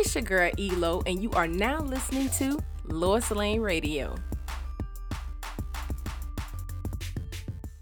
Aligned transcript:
It's 0.00 0.14
your 0.14 0.22
girl 0.22 0.52
Elo, 0.56 1.02
and 1.06 1.20
you 1.20 1.28
are 1.32 1.48
now 1.48 1.80
listening 1.80 2.28
to 2.38 2.60
Lois 2.84 3.32
Lane 3.32 3.60
Radio. 3.60 4.14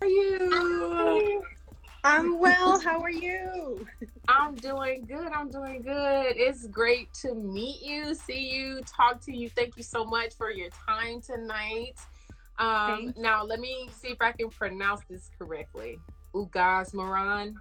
How 0.00 0.06
are 0.06 0.08
you? 0.08 1.42
I'm 2.04 2.38
well. 2.38 2.80
How 2.80 3.00
are 3.00 3.10
you? 3.10 3.86
I'm 4.28 4.54
doing 4.54 5.04
good. 5.06 5.28
I'm 5.30 5.50
doing 5.50 5.82
good. 5.82 6.36
It's 6.38 6.66
great 6.68 7.12
to 7.20 7.34
meet 7.34 7.82
you, 7.82 8.14
see 8.14 8.48
you, 8.48 8.80
talk 8.86 9.20
to 9.26 9.36
you. 9.36 9.50
Thank 9.50 9.76
you 9.76 9.82
so 9.82 10.02
much 10.02 10.34
for 10.38 10.50
your 10.50 10.70
time 10.88 11.20
tonight. 11.20 11.98
Um, 12.58 13.12
now, 13.18 13.44
let 13.44 13.60
me 13.60 13.90
see 13.94 14.08
if 14.08 14.22
I 14.22 14.32
can 14.32 14.48
pronounce 14.48 15.02
this 15.10 15.28
correctly. 15.38 15.98
Ugaz 16.34 16.94
Moran. 16.94 17.56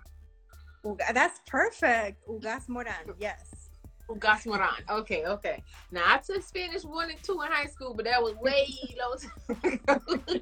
Uga, 0.85 1.13
that's 1.13 1.41
perfect. 1.45 2.25
Ugaz 2.25 2.69
Moran. 2.69 2.93
Yes. 3.19 3.64
Ugaz 4.09 4.45
Moran. 4.45 4.83
Okay, 4.89 5.25
okay. 5.25 5.64
Now 5.91 6.04
I 6.05 6.18
took 6.18 6.43
Spanish 6.43 6.83
one 6.83 7.09
and 7.09 7.21
two 7.23 7.41
in 7.41 7.51
high 7.51 7.65
school, 7.65 7.93
but 7.93 8.05
that 8.05 8.21
was 8.21 8.36
way 8.36 8.68
low. 9.00 10.37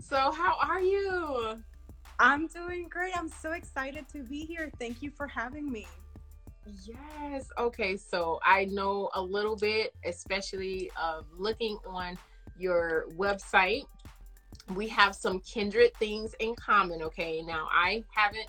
so 0.00 0.32
how 0.32 0.56
are 0.60 0.80
you? 0.80 1.62
I'm 2.18 2.46
doing 2.46 2.88
great. 2.88 3.16
I'm 3.16 3.28
so 3.28 3.52
excited 3.52 4.08
to 4.12 4.22
be 4.22 4.44
here. 4.44 4.70
Thank 4.78 5.02
you 5.02 5.10
for 5.10 5.26
having 5.26 5.70
me. 5.70 5.86
Yes. 6.84 7.48
Okay. 7.58 7.96
So 7.96 8.40
I 8.44 8.66
know 8.66 9.10
a 9.14 9.20
little 9.20 9.56
bit, 9.56 9.94
especially 10.04 10.90
of 11.00 11.26
looking 11.36 11.78
on 11.86 12.16
your 12.58 13.06
website. 13.16 13.86
We 14.74 14.86
have 14.88 15.14
some 15.14 15.40
kindred 15.40 15.94
things 15.96 16.34
in 16.38 16.54
common. 16.54 17.02
Okay. 17.02 17.42
Now 17.42 17.68
I 17.70 18.04
haven't 18.14 18.46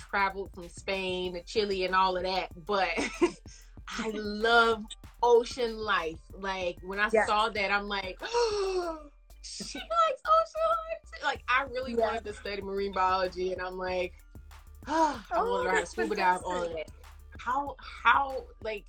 traveled 0.00 0.52
from 0.52 0.68
Spain 0.68 1.34
to 1.34 1.42
Chile 1.42 1.84
and 1.84 1.94
all 1.94 2.16
of 2.16 2.22
that, 2.24 2.48
but 2.66 2.88
I 3.88 4.10
love 4.12 4.84
ocean 5.22 5.78
life. 5.78 6.18
Like 6.38 6.78
when 6.82 6.98
I 6.98 7.08
yes. 7.12 7.26
saw 7.26 7.48
that, 7.48 7.70
I'm 7.70 7.88
like, 7.88 8.18
oh, 8.22 9.00
she 9.42 9.78
likes 9.78 10.22
ocean 10.26 10.62
life. 10.68 11.22
Like 11.22 11.42
I 11.48 11.64
really 11.64 11.92
yeah. 11.92 12.06
wanted 12.06 12.24
to 12.24 12.32
study 12.32 12.62
marine 12.62 12.92
biology, 12.92 13.52
and 13.52 13.60
I'm 13.60 13.76
like, 13.76 14.14
oh, 14.88 15.22
I 15.30 15.36
want 15.36 15.46
to 15.46 15.52
learn 15.52 15.74
how 15.74 15.80
to 15.80 15.86
scuba 15.86 16.16
dive. 16.16 16.40
All 16.44 16.62
of 16.62 16.72
that. 16.72 16.90
How 17.38 17.76
how 17.78 18.44
like 18.62 18.84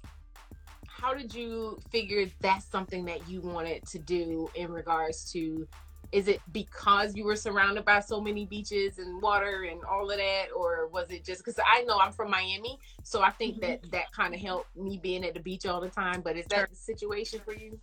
how 0.87 1.13
did 1.13 1.33
you 1.33 1.79
figure 1.89 2.25
that's 2.41 2.65
something 2.65 3.05
that 3.05 3.27
you 3.27 3.41
wanted 3.41 3.85
to 3.87 3.97
do 3.97 4.49
in 4.55 4.71
regards 4.71 5.31
to 5.31 5.67
is 6.11 6.27
it 6.27 6.41
because 6.51 7.15
you 7.15 7.23
were 7.23 7.35
surrounded 7.35 7.85
by 7.85 7.99
so 7.99 8.19
many 8.19 8.45
beaches 8.45 8.99
and 8.99 9.21
water 9.21 9.63
and 9.69 9.83
all 9.85 10.09
of 10.09 10.17
that 10.17 10.47
or 10.55 10.87
was 10.87 11.09
it 11.09 11.23
just 11.23 11.43
because 11.43 11.59
i 11.65 11.81
know 11.83 11.97
i'm 11.99 12.11
from 12.11 12.29
miami 12.29 12.77
so 13.03 13.21
i 13.21 13.29
think 13.29 13.55
mm-hmm. 13.55 13.71
that 13.71 13.91
that 13.91 14.11
kind 14.11 14.33
of 14.33 14.39
helped 14.39 14.75
me 14.75 14.99
being 15.01 15.23
at 15.23 15.33
the 15.33 15.39
beach 15.39 15.65
all 15.65 15.79
the 15.79 15.89
time 15.89 16.21
but 16.21 16.35
is 16.35 16.45
that 16.47 16.69
the 16.69 16.75
situation 16.75 17.39
for 17.43 17.53
you 17.53 17.79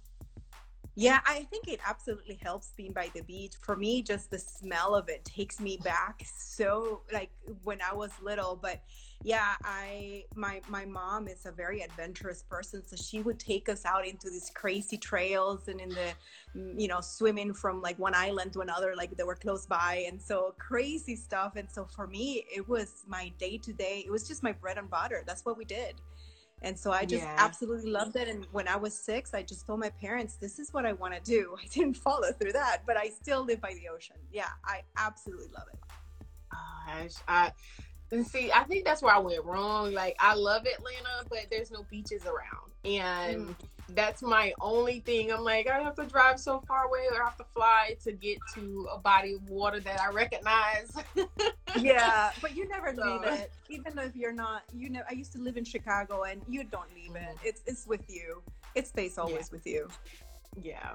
yeah, 1.01 1.21
I 1.27 1.45
think 1.45 1.69
it 1.69 1.79
absolutely 1.87 2.41
helps 2.43 2.73
being 2.77 2.91
by 2.91 3.09
the 3.15 3.23
beach. 3.23 3.53
For 3.63 3.77
me, 3.77 4.03
just 4.03 4.33
the 4.33 4.39
smell 4.41 4.97
of 4.97 5.09
it 5.09 5.25
takes 5.25 5.61
me 5.61 5.79
back 5.85 6.25
so 6.37 7.03
like 7.13 7.31
when 7.63 7.79
I 7.81 7.95
was 7.95 8.11
little. 8.21 8.59
But 8.61 8.81
yeah, 9.25 9.55
I 9.65 10.25
my 10.37 10.61
my 10.69 10.85
mom 10.85 11.27
is 11.27 11.45
a 11.45 11.51
very 11.51 11.81
adventurous 11.83 12.43
person, 12.43 12.87
so 12.87 12.95
she 12.95 13.21
would 13.21 13.41
take 13.41 13.69
us 13.69 13.85
out 13.85 14.07
into 14.07 14.31
these 14.31 14.51
crazy 14.55 14.97
trails 14.97 15.67
and 15.67 15.81
in 15.81 15.89
the 15.89 16.13
mm, 16.57 16.81
you 16.81 16.87
know 16.87 17.01
swimming 17.01 17.53
from 17.53 17.83
like 17.83 17.99
one 17.99 18.15
island 18.15 18.53
to 18.53 18.61
another, 18.61 18.95
like 18.97 19.17
they 19.17 19.25
were 19.25 19.35
close 19.35 19.67
by, 19.67 20.05
and 20.09 20.23
so 20.23 20.55
crazy 20.59 21.17
stuff. 21.17 21.57
And 21.57 21.69
so 21.69 21.85
for 21.85 22.07
me, 22.07 22.45
it 22.55 22.69
was 22.69 23.03
my 23.09 23.33
day 23.39 23.59
to 23.59 23.73
day. 23.73 24.05
It 24.07 24.11
was 24.11 24.29
just 24.29 24.43
my 24.45 24.53
bread 24.53 24.79
and 24.79 24.89
butter. 24.89 25.25
That's 25.27 25.45
what 25.45 25.59
we 25.59 25.65
did. 25.65 25.97
And 26.63 26.79
so 26.79 26.91
I 26.91 27.05
just 27.05 27.23
yeah. 27.23 27.35
absolutely 27.39 27.91
loved 27.91 28.17
it. 28.17 28.29
And 28.29 28.45
when 28.51 28.67
I 28.67 28.77
was 28.77 28.93
six, 28.93 29.33
I 29.33 29.43
just 29.43 29.65
told 29.67 29.79
my 29.79 29.91
parents, 29.91 30.37
this 30.37 30.59
is 30.59 30.73
what 30.75 30.87
I 30.87 30.93
want 30.93 31.15
to 31.15 31.21
do. 31.21 31.57
I 31.65 31.67
didn't 31.69 31.97
follow 31.97 32.33
through 32.33 32.53
that, 32.53 32.83
but 32.87 32.97
I 32.97 33.09
still 33.09 33.45
live 33.45 33.61
by 33.61 33.75
the 33.75 33.89
ocean. 33.89 34.17
Yeah, 34.33 34.49
I 34.65 34.83
absolutely 34.97 35.49
love 35.55 35.67
it. 35.73 35.79
Gosh, 36.51 37.23
I 37.29 37.53
and 38.11 38.27
see, 38.27 38.51
I 38.53 38.65
think 38.65 38.85
that's 38.85 39.03
where 39.03 39.15
I 39.15 39.19
went 39.19 39.45
wrong. 39.45 39.93
Like 39.93 40.17
I 40.21 40.35
love 40.35 40.67
Atlanta, 40.67 41.29
but 41.29 41.47
there's 41.51 41.71
no 41.71 41.85
beaches 41.91 42.25
around. 42.25 42.73
And 42.85 43.49
mm 43.49 43.55
that's 43.95 44.23
my 44.23 44.53
only 44.61 45.01
thing. 45.01 45.33
I'm 45.33 45.45
like, 45.45 45.69
I 45.69 45.81
have 45.81 45.95
to 45.97 46.05
drive 46.05 46.39
so 46.39 46.63
far 46.67 46.85
away 46.85 47.07
or 47.11 47.23
I 47.23 47.25
have 47.25 47.37
to 47.39 47.45
fly 47.55 47.97
to 48.05 48.13
get 48.13 48.39
to 48.55 48.89
a 48.93 48.99
body 48.99 49.35
of 49.35 49.49
water 49.49 49.81
that 49.81 50.01
I 50.01 50.11
recognize. 50.11 50.93
yeah, 51.79 52.31
but 52.41 52.57
you 52.57 52.69
never 52.69 52.95
so. 52.95 53.03
leave 53.03 53.23
it. 53.33 53.53
Even 53.69 53.99
if 53.99 54.15
you're 54.15 54.33
not, 54.33 54.63
you 54.75 54.91
know, 54.91 55.01
I 55.09 55.15
used 55.15 55.33
to 55.33 55.39
live 55.39 55.57
in 55.57 55.65
Chicago 55.65 56.25
and 56.25 56.43
you 56.49 56.65
don't 56.65 56.93
leave 56.95 57.17
it. 57.17 57.23
Mm-hmm. 57.23 57.47
It's 57.47 57.63
it's 57.67 57.87
with 57.87 58.03
you. 58.09 58.43
It 58.75 58.87
stays 58.87 59.19
always 59.19 59.49
yeah. 59.51 59.53
with 59.53 59.67
you. 59.67 59.89
Yeah. 60.61 60.91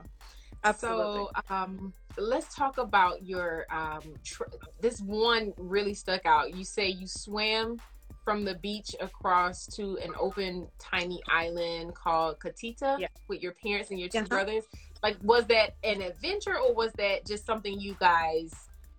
Absolutely. 0.63 1.03
So 1.03 1.29
um, 1.50 1.94
let's 2.18 2.56
talk 2.56 2.78
about 2.78 3.24
your 3.24 3.66
um, 3.69 4.01
tr- 4.24 4.44
this 4.79 5.01
one 5.01 5.53
really 5.57 5.94
stuck 5.94 6.25
out. 6.25 6.56
You 6.56 6.63
say 6.63 6.88
you 6.88 7.07
swam 7.07 7.79
from 8.24 8.46
the 8.46 8.56
beach 8.56 8.96
across 9.01 9.66
to 9.66 9.97
an 9.97 10.13
open 10.18 10.68
tiny 10.79 11.22
island 11.29 11.94
called 11.94 12.40
Catita 12.40 13.00
yeah. 13.00 13.07
with 13.28 13.41
your 13.41 13.51
parents 13.53 13.91
and 13.91 14.00
your 14.00 14.09
2 14.09 14.19
uh-huh. 14.19 14.28
brothers. 14.28 14.63
Like 15.01 15.18
was 15.22 15.46
that 15.47 15.75
an 15.84 16.01
adventure 16.01 16.57
or 16.57 16.74
was 16.74 16.91
that 16.94 17.25
just 17.25 17.45
something 17.45 17.80
you 17.80 17.95
guys 18.00 18.53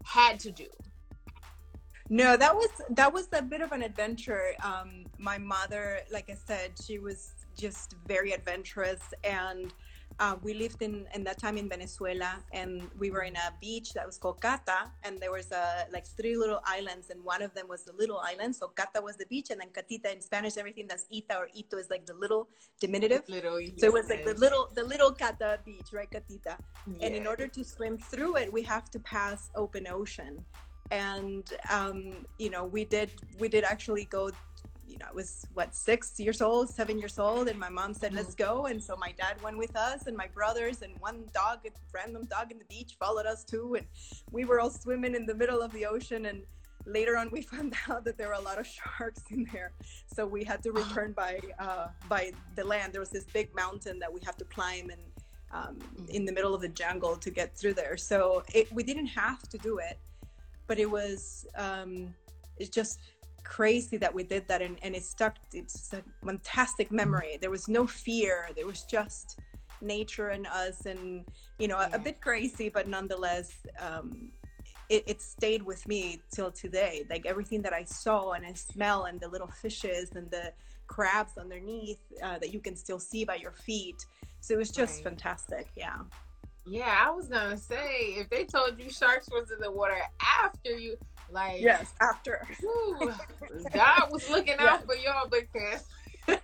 had 0.05 0.39
to 0.41 0.51
do? 0.51 0.67
No, 2.11 2.37
that 2.37 2.55
was 2.55 2.69
that 2.91 3.13
was 3.15 3.29
a 3.33 3.41
bit 3.41 3.63
of 3.63 3.73
an 3.73 3.83
adventure. 3.83 4.51
Um, 4.63 5.07
my 5.19 5.39
mother, 5.39 6.01
like 6.13 6.29
I 6.29 6.35
said, 6.35 6.73
she 6.85 6.99
was 6.99 7.33
just 7.57 7.95
very 8.07 8.33
adventurous 8.33 9.01
and 9.23 9.73
uh, 10.21 10.37
we 10.43 10.55
lived 10.55 10.83
in 10.83 11.07
in 11.15 11.25
that 11.25 11.39
time 11.39 11.57
in 11.57 11.69
Venezuela, 11.69 12.39
and 12.53 12.83
we 12.99 13.11
were 13.11 13.23
in 13.23 13.37
a 13.37 13.53
beach 13.61 13.93
that 13.95 14.07
was 14.07 14.17
called 14.17 14.41
Cata, 14.41 14.91
and 15.03 15.21
there 15.21 15.33
was 15.33 15.51
uh, 15.51 15.85
like 15.93 16.07
three 16.07 16.37
little 16.37 16.61
islands, 16.65 17.11
and 17.11 17.23
one 17.25 17.43
of 17.43 17.53
them 17.55 17.67
was 17.69 17.85
the 17.85 17.93
little 17.93 18.19
island. 18.19 18.55
So 18.55 18.69
Cata 18.69 19.01
was 19.03 19.17
the 19.17 19.27
beach, 19.27 19.51
and 19.51 19.61
then 19.61 19.71
Catita 19.71 20.13
in 20.13 20.21
Spanish, 20.21 20.57
everything 20.57 20.87
that's 20.87 21.07
Ita 21.13 21.37
or 21.37 21.49
Ito 21.53 21.79
is 21.79 21.91
like 21.91 22.07
the 22.07 22.15
little 22.15 22.49
diminutive. 22.81 23.29
Little, 23.29 23.61
yes. 23.61 23.73
So 23.79 23.87
it 23.87 23.93
was 23.93 24.09
like 24.09 24.25
the 24.25 24.35
little 24.35 24.71
the 24.75 24.85
little 24.85 25.13
Cata 25.13 25.59
beach, 25.65 25.89
right, 25.93 26.11
Catita. 26.11 26.57
Yes. 26.87 26.99
And 27.01 27.15
in 27.15 27.27
order 27.27 27.49
to 27.49 27.65
swim 27.65 27.99
through 27.99 28.37
it, 28.37 28.53
we 28.53 28.63
have 28.63 28.91
to 28.91 29.01
pass 29.01 29.51
open 29.57 29.87
ocean, 29.89 30.45
and 30.91 31.53
um, 31.71 32.27
you 32.39 32.51
know 32.51 32.65
we 32.65 32.85
did 32.85 33.11
we 33.41 33.49
did 33.49 33.65
actually 33.65 34.05
go 34.05 34.31
you 34.87 34.99
know, 34.99 35.06
I 35.09 35.12
was 35.12 35.47
what 35.55 35.75
six 35.75 36.19
years 36.19 36.41
old, 36.41 36.69
seven 36.69 36.99
years 36.99 37.19
old, 37.19 37.49
and 37.49 37.59
my 37.59 37.69
mom 37.69 37.95
said, 37.95 38.12
"Let's 38.12 38.34
go." 38.34 38.67
And 38.67 38.83
so 38.83 38.97
my 38.97 39.12
dad 39.12 39.41
went 39.43 39.59
with 39.59 39.75
us, 39.77 40.06
and 40.06 40.17
my 40.17 40.28
brothers, 40.28 40.83
and 40.83 40.99
one 41.00 41.25
dog, 41.34 41.61
a 41.67 41.71
random 41.93 42.25
dog 42.27 42.53
in 42.53 42.59
the 42.59 42.65
beach, 42.67 42.97
followed 42.99 43.27
us 43.27 43.45
too, 43.45 43.75
and 43.75 43.87
we 44.31 44.45
were 44.45 44.61
all 44.61 44.71
swimming 44.71 45.15
in 45.15 45.27
the 45.27 45.34
middle 45.34 45.62
of 45.62 45.72
the 45.72 45.87
ocean. 45.87 46.27
And 46.27 46.43
later 46.87 47.17
on, 47.17 47.31
we 47.31 47.43
found 47.55 47.75
out 47.89 48.05
that 48.05 48.19
there 48.19 48.28
were 48.28 48.34
a 48.34 48.41
lot 48.41 48.59
of 48.59 48.67
sharks 48.67 49.22
in 49.31 49.47
there, 49.53 49.72
so 50.06 50.27
we 50.27 50.45
had 50.45 50.62
to 50.65 50.72
return 50.72 51.12
by 51.12 51.41
uh, 51.59 51.89
by 52.09 52.33
the 52.56 52.65
land. 52.65 52.93
There 52.93 53.01
was 53.01 53.11
this 53.11 53.25
big 53.25 53.55
mountain 53.55 53.99
that 54.01 54.12
we 54.12 54.21
had 54.25 54.39
to 54.39 54.45
climb, 54.45 54.91
and 54.91 55.03
um, 55.53 55.78
in 56.09 56.25
the 56.25 56.33
middle 56.33 56.55
of 56.55 56.61
the 56.61 56.69
jungle 56.69 57.16
to 57.16 57.31
get 57.31 57.56
through 57.56 57.75
there. 57.75 57.97
So 57.97 58.43
it, 58.53 58.71
we 58.72 58.83
didn't 58.83 59.06
have 59.06 59.49
to 59.49 59.59
do 59.59 59.78
it, 59.78 59.99
but 60.66 60.78
it 60.78 60.91
was 60.91 61.47
um, 61.56 62.15
it 62.59 62.72
just 62.72 63.01
crazy 63.44 63.97
that 63.99 64.12
we 64.12 64.25
did 64.25 64.49
that 64.49 64.62
and, 64.62 64.78
and 64.82 64.94
it 64.97 65.05
stuck. 65.05 65.37
It's 65.53 65.93
a 65.93 66.03
fantastic 66.25 66.91
memory. 66.91 67.38
There 67.41 67.50
was 67.50 67.69
no 67.69 67.87
fear. 67.87 68.49
There 68.56 68.66
was 68.66 68.82
just 68.82 69.38
nature 69.81 70.28
and 70.28 70.47
us 70.47 70.87
and 70.87 71.25
you 71.59 71.69
know 71.69 71.78
yeah. 71.78 71.91
a, 71.93 71.97
a, 71.97 71.99
bit 71.99 72.21
crazy 72.21 72.71
but 72.71 72.88
nonetheless 72.88 73.53
um, 73.81 74.31
it, 74.88 75.04
it, 75.06 75.21
stayed 75.21 75.62
with 75.62 75.87
me 75.87 76.22
till 76.33 76.50
today. 76.50 77.04
Like 77.10 77.27
everything 77.27 77.62
that 77.62 77.72
i 77.72 77.84
saw 77.84 78.33
and 78.33 78.47
i 78.47 78.53
smell 78.53 79.04
and 79.04 79.21
the 79.21 79.28
little 79.28 79.49
fishes 79.49 80.13
and 80.15 80.30
the 80.30 80.53
crabs 80.86 81.39
underneath 81.39 81.98
uh, 82.22 82.39
that 82.39 82.53
you 82.53 82.60
can 82.60 82.77
still 82.77 82.98
see 82.98 83.24
by 83.24 83.36
your 83.36 83.53
feet. 83.53 84.07
So 84.41 84.54
it 84.54 84.59
was 84.59 84.71
just 84.71 84.97
right. 84.97 85.04
fantastic. 85.04 85.69
Yeah. 85.77 85.98
Yeah 86.66 87.04
i 87.07 87.10
was 87.10 87.28
gonna 87.28 87.59
say 87.59 88.15
if 88.16 88.30
they 88.30 88.45
told 88.45 88.78
you 88.78 88.89
sharks 88.89 89.28
was 89.30 89.51
in 89.51 89.60
the 89.60 89.71
water 89.71 89.98
after 90.42 90.71
you 90.77 90.97
like 91.34 91.60
yes, 91.60 91.92
after 92.01 92.47
God 93.75 94.09
was 94.10 94.31
looking 94.31 94.54
out 94.54 94.81
yes. 94.81 94.84
for 94.86 94.95
y'all 94.95 95.28
because 95.28 95.84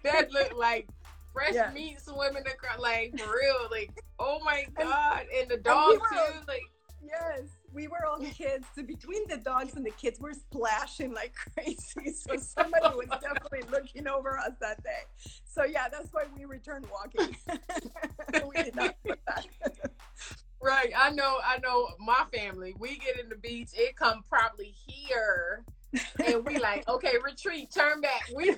that 0.03 0.33
looked 0.33 0.57
like 0.57 0.89
fresh 1.33 1.55
yes. 1.55 1.73
meat 1.73 2.01
swimming 2.01 2.43
across, 2.47 2.81
like 2.81 3.19
for 3.19 3.33
real, 3.33 3.69
like 3.71 3.91
oh 4.19 4.41
my 4.45 4.67
god, 4.77 5.23
and, 5.33 5.43
and 5.43 5.51
the 5.51 5.57
dogs 5.57 5.95
and 5.95 6.03
we 6.03 6.17
too, 6.17 6.23
all, 6.23 6.45
like 6.49 6.63
yes, 7.03 7.43
we 7.73 7.87
were 7.87 8.05
all 8.05 8.19
kids. 8.19 8.67
So 8.75 8.83
between 8.83 9.29
the 9.29 9.37
dogs 9.37 9.75
and 9.75 9.87
the 9.87 9.93
kids, 9.93 10.19
we're 10.21 10.35
splashing 10.35 11.15
like 11.15 11.35
crazy. 11.55 12.13
So 12.13 12.37
somebody 12.37 12.97
was 12.97 13.09
definitely 13.23 13.63
looking 13.71 14.09
over 14.09 14.39
us 14.39 14.53
that 14.61 14.83
day. 14.83 15.31
So 15.45 15.65
yeah, 15.65 15.89
that's 15.89 16.13
why 16.13 16.25
we 16.37 16.45
returned 16.45 16.87
walking. 16.91 17.37
we 18.49 18.63
did 18.63 18.75
not 18.75 18.97
put 19.07 19.21
that. 19.27 19.47
Right. 20.63 20.93
I 20.97 21.11
know 21.11 21.39
I 21.45 21.59
know 21.59 21.89
my 21.99 22.25
family. 22.33 22.75
We 22.79 22.99
get 22.99 23.19
in 23.19 23.29
the 23.29 23.37
beach, 23.37 23.71
it 23.75 23.97
come 23.97 24.23
probably 24.29 24.75
here 24.87 25.65
and 26.25 26.45
we 26.45 26.59
like, 26.59 26.89
okay, 26.89 27.15
retreat, 27.25 27.71
turn 27.73 28.01
back. 28.01 28.29
We 28.35 28.57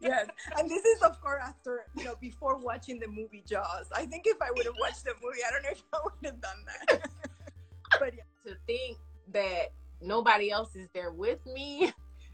yes, 0.00 0.26
and 0.58 0.70
this 0.70 0.84
is 0.84 1.02
of 1.02 1.20
course 1.20 1.42
after 1.42 1.86
you 1.96 2.04
know 2.04 2.14
before 2.20 2.58
watching 2.58 2.98
the 2.98 3.08
movie 3.08 3.44
Jaws. 3.46 3.86
I 3.94 4.06
think 4.06 4.24
if 4.26 4.40
I 4.40 4.50
would 4.50 4.66
have 4.66 4.74
watched 4.80 5.04
the 5.04 5.14
movie, 5.22 5.40
I 5.46 5.50
don't 5.50 5.62
know 5.62 5.70
if 5.70 5.82
I 5.92 5.98
would 6.04 6.12
have 6.24 6.40
done 6.40 6.64
that. 6.66 7.10
but 7.98 8.14
yeah. 8.14 8.50
to 8.52 8.56
think 8.66 8.98
that 9.32 9.72
nobody 10.00 10.50
else 10.50 10.74
is 10.74 10.88
there 10.94 11.12
with 11.12 11.44
me, 11.46 11.92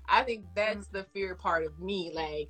I 0.09 0.23
think 0.23 0.45
that's 0.55 0.87
mm-hmm. 0.87 0.99
the 0.99 1.07
fear 1.13 1.35
part 1.35 1.65
of 1.65 1.79
me. 1.79 2.13
Like, 2.15 2.49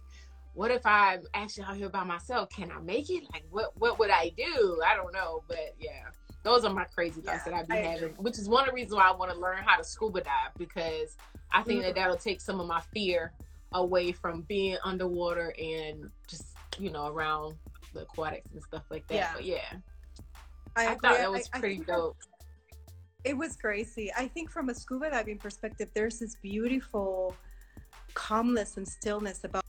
what 0.58 0.72
if 0.72 0.84
I'm 0.84 1.22
actually 1.34 1.62
out 1.62 1.76
here 1.76 1.88
by 1.88 2.02
myself? 2.02 2.50
Can 2.50 2.72
I 2.72 2.80
make 2.80 3.10
it? 3.10 3.22
Like, 3.32 3.44
what 3.48 3.78
what 3.78 4.00
would 4.00 4.10
I 4.10 4.32
do? 4.36 4.82
I 4.84 4.96
don't 4.96 5.12
know, 5.14 5.44
but 5.46 5.76
yeah. 5.78 6.08
Those 6.42 6.64
are 6.64 6.72
my 6.72 6.84
crazy 6.84 7.20
thoughts 7.20 7.42
yeah, 7.46 7.52
that 7.52 7.54
I 7.54 7.62
be 7.62 7.72
I 7.74 7.92
having, 7.92 8.04
agree. 8.10 8.24
which 8.24 8.38
is 8.38 8.48
one 8.48 8.62
of 8.62 8.70
the 8.70 8.74
reasons 8.74 8.94
why 8.94 9.08
I 9.08 9.14
want 9.14 9.30
to 9.30 9.38
learn 9.38 9.58
how 9.64 9.76
to 9.76 9.84
scuba 9.84 10.20
dive 10.20 10.50
because 10.56 11.16
I 11.52 11.62
think 11.62 11.80
mm-hmm. 11.80 11.88
that 11.88 11.94
that'll 11.94 12.16
take 12.16 12.40
some 12.40 12.58
of 12.58 12.66
my 12.66 12.80
fear 12.92 13.32
away 13.72 14.10
from 14.10 14.42
being 14.42 14.78
underwater 14.82 15.54
and 15.60 16.10
just 16.26 16.46
you 16.76 16.90
know 16.90 17.06
around 17.06 17.54
the 17.94 18.00
aquatics 18.00 18.50
and 18.52 18.60
stuff 18.60 18.82
like 18.90 19.06
that. 19.06 19.14
Yeah. 19.14 19.30
But 19.34 19.44
yeah, 19.44 19.72
I, 20.74 20.86
I 20.86 20.94
thought 20.96 21.18
that 21.18 21.30
was 21.30 21.48
I, 21.54 21.60
pretty 21.60 21.84
dope. 21.86 22.16
It 23.22 23.36
was 23.36 23.54
crazy. 23.56 24.10
I 24.18 24.26
think 24.26 24.50
from 24.50 24.70
a 24.70 24.74
scuba 24.74 25.10
diving 25.10 25.38
perspective, 25.38 25.88
there's 25.94 26.18
this 26.18 26.34
beautiful 26.42 27.36
calmness 28.14 28.76
and 28.76 28.88
stillness 28.88 29.44
about 29.44 29.64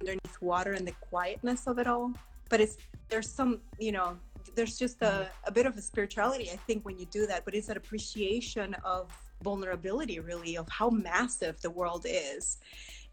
underneath 0.00 0.40
water 0.40 0.72
and 0.72 0.86
the 0.86 0.92
quietness 0.92 1.66
of 1.66 1.78
it 1.78 1.86
all. 1.86 2.12
But 2.48 2.60
it's 2.60 2.76
there's 3.08 3.30
some 3.30 3.60
you 3.78 3.92
know 3.92 4.18
there's 4.54 4.78
just 4.78 5.02
a, 5.02 5.28
a 5.44 5.52
bit 5.52 5.66
of 5.66 5.76
a 5.76 5.82
spirituality, 5.82 6.50
I 6.50 6.56
think, 6.56 6.84
when 6.84 6.98
you 6.98 7.06
do 7.06 7.26
that, 7.26 7.44
but 7.44 7.54
it's 7.54 7.68
an 7.68 7.76
appreciation 7.76 8.74
of 8.84 9.10
vulnerability, 9.42 10.20
really, 10.20 10.56
of 10.56 10.68
how 10.68 10.90
massive 10.90 11.60
the 11.60 11.70
world 11.70 12.06
is 12.08 12.58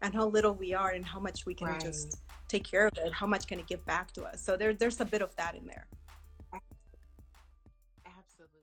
and 0.02 0.12
how 0.14 0.26
little 0.26 0.54
we 0.54 0.74
are 0.74 0.90
and 0.90 1.04
how 1.04 1.20
much 1.20 1.46
we 1.46 1.54
can 1.54 1.68
right. 1.68 1.80
just 1.80 2.20
take 2.48 2.64
care 2.64 2.86
of 2.86 2.98
it, 2.98 3.12
how 3.12 3.26
much 3.26 3.46
can 3.46 3.58
it 3.58 3.66
give 3.66 3.84
back 3.86 4.12
to 4.12 4.24
us. 4.24 4.40
So 4.40 4.56
there, 4.56 4.74
there's 4.74 5.00
a 5.00 5.04
bit 5.04 5.22
of 5.22 5.34
that 5.36 5.54
in 5.54 5.66
there. 5.66 5.86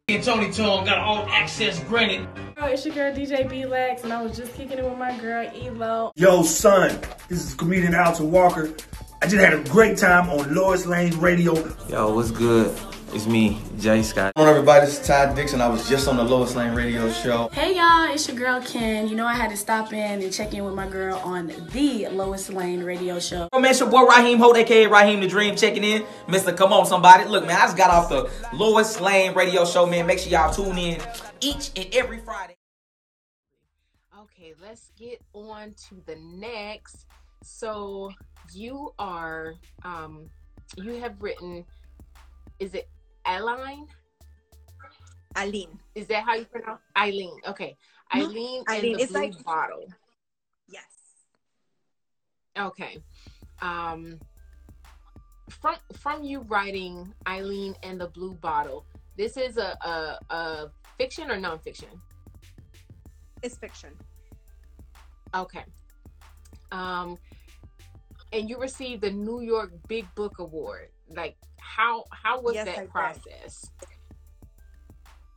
And 0.10 0.22
Tony 0.22 0.52
Tone 0.52 0.84
got 0.84 0.98
all 0.98 1.26
access 1.30 1.82
granted. 1.86 2.28
Oh, 2.58 2.66
it's 2.66 2.86
your 2.86 2.94
girl 2.94 3.16
DJ 3.16 3.50
B 3.50 3.66
Lex, 3.66 4.04
and 4.04 4.12
I 4.12 4.22
was 4.22 4.36
just 4.36 4.54
kicking 4.54 4.78
it 4.78 4.84
with 4.84 4.98
my 4.98 5.18
girl 5.18 5.50
Elo. 5.56 6.12
Yo, 6.18 6.44
son, 6.44 7.00
this 7.30 7.42
is 7.48 7.54
comedian 7.54 7.96
Alton 7.96 8.30
Walker. 8.30 8.76
I 9.22 9.28
just 9.28 9.38
had 9.38 9.54
a 9.54 9.64
great 9.70 9.98
time 9.98 10.30
on 10.30 10.54
Lois 10.54 10.86
Lane 10.86 11.18
Radio. 11.22 11.54
Yo, 11.88 12.16
what's 12.16 12.32
good? 12.32 12.78
It's 13.14 13.28
me, 13.28 13.60
Jay 13.78 14.02
Scott. 14.02 14.34
Hello, 14.36 14.50
everybody. 14.50 14.88
This 14.88 15.00
is 15.00 15.06
Todd 15.06 15.36
Dixon. 15.36 15.62
I 15.62 15.68
was 15.68 15.88
just 15.88 16.08
on 16.08 16.18
the 16.18 16.24
Lois 16.24 16.56
Lane 16.56 16.74
radio 16.74 17.12
show. 17.12 17.48
Hey, 17.54 17.76
y'all. 17.76 18.12
It's 18.12 18.28
your 18.28 18.36
girl, 18.36 18.60
Ken. 18.60 19.08
You 19.08 19.16
know, 19.16 19.28
I 19.28 19.36
had 19.36 19.52
to 19.52 19.56
stop 19.56 19.94
in 19.94 20.24
and 20.24 20.34
check 20.34 20.56
in 20.56 20.66
with 20.66 20.74
my 20.74 20.88
girl 20.88 21.18
on 21.20 21.46
the 21.46 22.08
Lois 22.12 22.50
Lane 22.50 22.84
radio 22.84 23.20
show. 23.20 23.50
Oh, 23.54 23.60
man, 23.60 23.70
it's 23.70 23.82
your 23.82 23.92
boy, 23.92 24.08
Raheem 24.08 24.40
Holt, 24.40 24.58
a.k.a. 24.58 24.90
Raheem 24.90 25.20
the 25.20 25.28
Dream, 25.28 25.56
checking 25.56 25.84
in. 25.84 26.02
Mr. 26.28 26.58
Come 26.58 26.74
On, 26.74 26.88
somebody. 26.88 27.26
Look, 27.26 27.46
man, 27.46 27.56
I 27.56 27.66
just 27.66 27.78
got 27.78 27.92
off 27.92 28.10
the 28.10 28.32
Lois 28.52 29.00
Lane 29.00 29.36
radio 29.36 29.64
show, 29.64 29.86
man. 29.86 30.08
Make 30.08 30.18
sure 30.18 30.32
y'all 30.32 30.52
tune 30.52 30.76
in 30.80 31.00
each 31.40 31.70
and 31.76 31.94
every 31.94 32.18
Friday. 32.18 32.58
Okay, 34.22 34.56
let's 34.60 34.90
get 34.98 35.22
on 35.34 35.76
to 35.88 36.02
the 36.08 36.16
next. 36.16 37.06
So, 37.44 38.12
you 38.52 38.92
are 38.98 39.54
um 39.84 40.32
you 40.78 41.00
have 41.00 41.22
written 41.22 41.64
is 42.60 42.74
it 42.74 42.90
Aline? 43.26 43.88
Eileen. 45.38 45.80
Is 45.96 46.08
that 46.08 46.24
how 46.24 46.36
you 46.36 46.46
pronounce 46.46 46.82
Eileen? 46.98 47.40
Okay. 47.48 47.76
Eileen 48.14 48.64
and 48.68 48.84
the 48.84 48.92
it's 48.94 49.12
blue 49.12 49.22
like, 49.22 49.44
bottle. 49.44 49.92
Yes. 50.68 50.86
Okay. 52.58 53.02
Um 53.62 54.20
from 55.50 55.76
from 55.94 56.24
you 56.24 56.42
writing 56.42 57.14
Eileen 57.28 57.76
and 57.84 58.00
the 58.00 58.08
blue 58.08 58.34
bottle, 58.36 58.86
this 59.18 59.38
is 59.38 59.58
a 59.58 59.78
a, 59.82 60.34
a 60.34 60.72
fiction 60.98 61.32
or 61.32 61.38
nonfiction? 61.38 62.00
It's 63.42 63.58
fiction. 63.58 63.90
Okay. 65.34 65.64
Um 66.72 67.18
and 68.34 68.50
you 68.50 68.60
received 68.60 69.02
the 69.02 69.12
New 69.12 69.42
York 69.42 69.72
Big 69.88 70.06
Book 70.16 70.40
Award. 70.40 70.90
Like 71.10 71.38
how 71.58 72.04
how 72.12 72.42
was 72.42 72.56
yes, 72.56 72.66
that 72.66 72.78
I 72.78 72.86
process? 72.88 73.70
Did. 73.80 73.90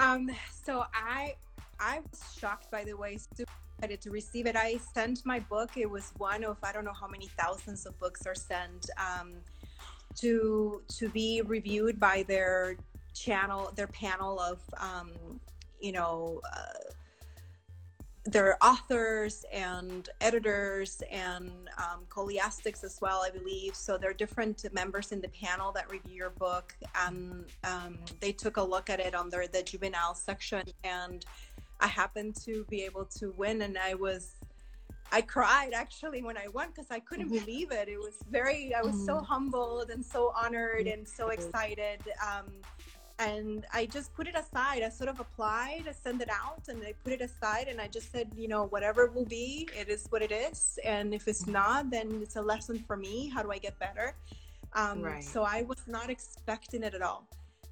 Um 0.00 0.30
so 0.64 0.84
I 0.92 1.34
I 1.78 2.00
was 2.00 2.20
shocked 2.38 2.70
by 2.70 2.84
the 2.84 2.96
way 2.96 3.18
super 3.36 3.52
excited 3.78 4.00
to 4.00 4.10
receive 4.10 4.46
it. 4.46 4.56
I 4.56 4.78
sent 4.94 5.24
my 5.24 5.38
book. 5.38 5.76
It 5.76 5.88
was 5.88 6.12
one 6.16 6.44
of 6.44 6.56
I 6.62 6.72
don't 6.72 6.84
know 6.84 6.94
how 6.98 7.08
many 7.08 7.28
thousands 7.38 7.86
of 7.86 7.98
books 7.98 8.26
are 8.26 8.34
sent 8.34 8.90
um, 8.98 9.34
to 10.16 10.82
to 10.96 11.08
be 11.10 11.42
reviewed 11.44 12.00
by 12.00 12.24
their 12.26 12.76
channel, 13.14 13.72
their 13.76 13.88
panel 13.88 14.40
of 14.40 14.60
um, 14.78 15.12
you 15.80 15.92
know 15.92 16.40
uh, 16.56 16.85
there 18.26 18.48
are 18.48 18.58
authors 18.60 19.44
and 19.52 20.08
editors 20.20 21.00
and 21.10 21.50
um, 21.78 22.00
scholastics 22.08 22.82
as 22.82 22.98
well, 23.00 23.22
I 23.24 23.30
believe. 23.30 23.76
So 23.76 23.96
there 23.96 24.10
are 24.10 24.14
different 24.14 24.64
members 24.72 25.12
in 25.12 25.20
the 25.20 25.28
panel 25.28 25.70
that 25.72 25.88
review 25.90 26.16
your 26.16 26.30
book. 26.30 26.74
And 27.06 27.44
um, 27.64 27.98
they 28.20 28.32
took 28.32 28.56
a 28.56 28.62
look 28.62 28.90
at 28.90 28.98
it 28.98 29.14
under 29.14 29.46
the 29.46 29.62
juvenile 29.62 30.14
section, 30.14 30.64
and 30.82 31.24
I 31.80 31.86
happened 31.86 32.36
to 32.44 32.64
be 32.68 32.82
able 32.82 33.04
to 33.18 33.32
win. 33.36 33.62
And 33.62 33.78
I 33.78 33.94
was, 33.94 34.32
I 35.12 35.20
cried 35.20 35.72
actually 35.72 36.22
when 36.22 36.36
I 36.36 36.48
won 36.48 36.68
because 36.68 36.90
I 36.90 36.98
couldn't 36.98 37.28
believe 37.28 37.70
it. 37.70 37.88
It 37.88 37.98
was 37.98 38.16
very, 38.28 38.74
I 38.74 38.82
was 38.82 38.96
so 39.04 39.14
mm-hmm. 39.14 39.24
humbled 39.24 39.90
and 39.90 40.04
so 40.04 40.32
honored 40.36 40.88
and 40.88 41.06
so 41.06 41.28
excited. 41.28 42.00
Um, 42.20 42.46
and 43.18 43.66
I 43.72 43.86
just 43.86 44.14
put 44.14 44.26
it 44.28 44.34
aside. 44.34 44.82
I 44.82 44.88
sort 44.88 45.08
of 45.08 45.20
applied, 45.20 45.84
I 45.88 45.92
sent 45.92 46.20
it 46.20 46.28
out, 46.30 46.64
and 46.68 46.82
I 46.84 46.92
put 47.04 47.12
it 47.12 47.20
aside, 47.20 47.68
and 47.68 47.80
I 47.80 47.88
just 47.88 48.12
said, 48.12 48.30
you 48.36 48.48
know, 48.48 48.66
whatever 48.66 49.04
it 49.04 49.14
will 49.14 49.24
be, 49.24 49.68
it 49.78 49.88
is 49.88 50.06
what 50.10 50.22
it 50.22 50.32
is, 50.32 50.78
and 50.84 51.14
if 51.14 51.26
it's 51.28 51.46
not, 51.46 51.90
then 51.90 52.20
it's 52.22 52.36
a 52.36 52.42
lesson 52.42 52.78
for 52.86 52.96
me. 52.96 53.28
How 53.28 53.42
do 53.42 53.50
I 53.50 53.58
get 53.58 53.78
better? 53.78 54.14
Um, 54.74 55.02
right. 55.02 55.24
So 55.24 55.42
I 55.42 55.62
was 55.62 55.82
not 55.86 56.10
expecting 56.10 56.82
it 56.82 56.94
at 56.94 57.02
all. 57.02 57.26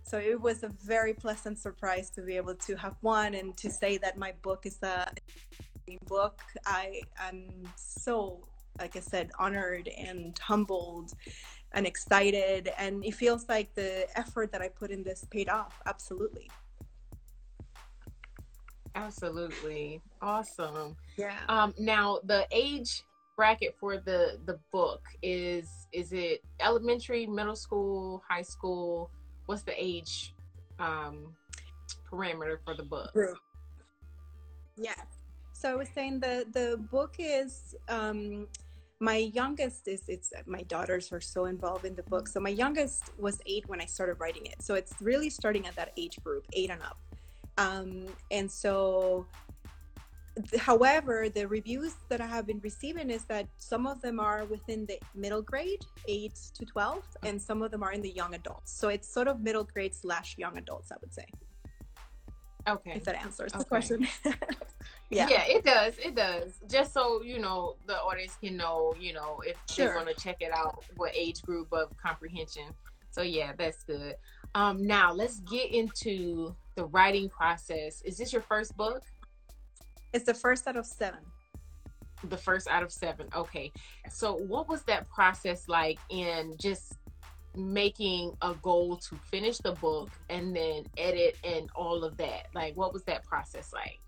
So 0.07 0.19
it 0.19 0.41
was 0.41 0.63
a 0.63 0.69
very 0.69 1.15
pleasant 1.15 1.59
surprise 1.59 2.11
to 2.11 2.23
be 2.23 2.37
able 2.37 2.55
to 2.55 2.77
have 2.77 2.95
one 3.01 3.35
and 3.35 3.57
to 3.57 3.71
say 3.71 3.97
that 3.99 4.19
my 4.19 4.33
book 4.43 4.67
is 4.67 4.79
a 4.83 5.11
book. 6.07 6.43
I 6.67 7.03
am 7.19 7.49
so, 7.77 8.43
like 8.79 8.97
I 8.97 9.01
said, 9.01 9.31
honored 9.39 9.89
and 9.89 10.39
humbled 10.39 11.13
and 11.75 11.87
excited 11.87 12.73
and 12.79 13.05
it 13.05 13.15
feels 13.15 13.49
like 13.49 13.75
the 13.75 14.07
effort 14.17 14.51
that 14.53 14.63
i 14.63 14.69
put 14.69 14.91
in 14.91 15.03
this 15.03 15.27
paid 15.31 15.49
off 15.49 15.81
absolutely. 15.87 16.49
Absolutely. 18.95 20.01
Awesome. 20.23 20.97
Yeah. 21.17 21.39
Um 21.49 21.75
now 21.79 22.21
the 22.25 22.47
age 22.53 23.03
bracket 23.37 23.75
for 23.79 23.97
the 23.97 24.39
the 24.47 24.59
book 24.73 25.03
is 25.23 25.69
is 25.93 26.13
it 26.13 26.43
elementary 26.61 27.27
middle 27.27 27.57
school 27.57 28.23
high 28.29 28.43
school? 28.43 29.11
What's 29.47 29.63
the 29.63 29.75
age 29.77 30.35
um 30.79 31.35
parameter 32.11 32.59
for 32.65 32.75
the 32.75 32.85
book? 32.85 33.11
Yeah. 34.77 34.95
So 35.53 35.73
i 35.73 35.75
was 35.75 35.89
saying 35.95 36.21
the 36.21 36.47
the 36.53 36.77
book 36.91 37.17
is 37.19 37.75
um 37.89 38.47
my 39.05 39.19
youngest 39.41 39.87
is 39.87 40.03
it's 40.09 40.33
my 40.47 40.63
daughters 40.63 41.13
are 41.13 41.21
so 41.21 41.45
involved 41.45 41.85
in 41.85 41.95
the 41.95 42.03
book. 42.05 42.27
So 42.27 42.41
my 42.41 42.55
youngest 42.65 43.03
was 43.19 43.37
eight 43.53 43.65
when 43.69 43.81
i 43.81 43.85
started 43.97 44.15
writing 44.23 44.47
it. 44.47 44.59
So 44.67 44.75
it's 44.81 44.95
really 45.11 45.31
starting 45.31 45.67
at 45.67 45.75
that 45.77 45.91
age 46.03 46.17
group 46.25 46.45
eight 46.55 46.71
and 46.71 46.83
up. 46.91 46.99
Um, 47.59 48.07
and 48.31 48.51
so 48.51 49.27
however 50.59 51.29
the 51.29 51.47
reviews 51.47 51.95
that 52.09 52.21
i 52.21 52.27
have 52.27 52.45
been 52.45 52.59
receiving 52.71 53.09
is 53.09 53.23
that 53.27 53.47
some 53.57 53.87
of 53.87 54.03
them 54.03 54.19
are 54.19 54.45
within 54.47 54.85
the 54.91 54.99
middle 55.15 55.43
grade 55.51 55.85
8 56.09 56.35
to 56.59 56.65
12 56.65 57.05
and 57.23 57.41
some 57.41 57.63
of 57.63 57.71
them 57.71 57.85
are 57.85 57.93
in 57.93 58.03
the 58.03 58.11
young 58.11 58.35
adults. 58.35 58.71
So 58.81 58.89
it's 58.89 59.09
sort 59.17 59.29
of 59.29 59.35
middle 59.49 59.67
grade 59.73 59.95
slash 59.95 60.29
young 60.39 60.57
adults 60.63 60.91
i 60.91 60.97
would 61.01 61.15
say. 61.21 61.27
Okay. 62.67 62.95
If 62.97 63.05
that 63.05 63.17
answers 63.27 63.53
okay. 63.53 63.59
the 63.59 63.69
question 63.75 64.09
yeah. 65.11 65.29
Yeah 65.29 65.45
it 65.47 65.65
does 65.65 65.95
it 65.99 66.15
does. 66.15 66.61
Just 66.71 66.93
so 66.93 67.23
you 67.23 67.39
know 67.39 67.77
the 67.87 67.97
audience 67.97 68.37
can 68.41 68.57
know 68.57 68.95
you 68.99 69.13
know 69.13 69.41
if 69.47 69.57
sure. 69.69 69.89
they 69.89 69.95
want 69.95 70.09
to 70.09 70.15
check 70.15 70.37
it 70.41 70.53
out 70.53 70.85
what 70.97 71.15
age 71.15 71.43
group 71.43 71.73
of 71.73 71.97
comprehension. 71.97 72.65
So 73.11 73.23
yeah 73.23 73.53
that's 73.57 73.85
good. 73.85 74.17
Um 74.55 74.87
now 74.87 75.13
let's 75.13 75.41
get 75.41 75.73
into 75.73 76.55
the 76.75 76.87
writing 76.87 77.29
process. 77.29 78.03
Is 78.03 78.17
this 78.17 78.33
your 78.33 78.43
first 78.43 78.77
book? 78.77 79.03
It's 80.13 80.25
the 80.25 80.35
first 80.35 80.67
out 80.67 80.77
of 80.77 80.87
seven. 80.87 81.21
The 82.29 82.37
first 82.37 82.69
out 82.69 82.83
of 82.83 82.91
seven 82.91 83.29
okay. 83.37 83.71
So 84.11 84.35
what 84.35 84.69
was 84.69 84.83
that 84.85 85.09
process 85.11 85.69
like 85.69 85.99
in 86.11 86.57
just 86.59 86.95
making 87.57 88.33
a 88.43 88.55
goal 88.63 88.97
to 88.97 89.15
finish 89.31 89.59
the 89.59 89.73
book 89.73 90.11
and 90.29 90.57
then 90.57 90.85
edit 90.97 91.37
and 91.45 91.69
all 91.77 92.05
of 92.05 92.17
that? 92.17 92.47
Like 92.55 92.77
what 92.77 92.93
was 92.93 93.05
that 93.05 93.25
process 93.25 93.73
like 93.73 94.01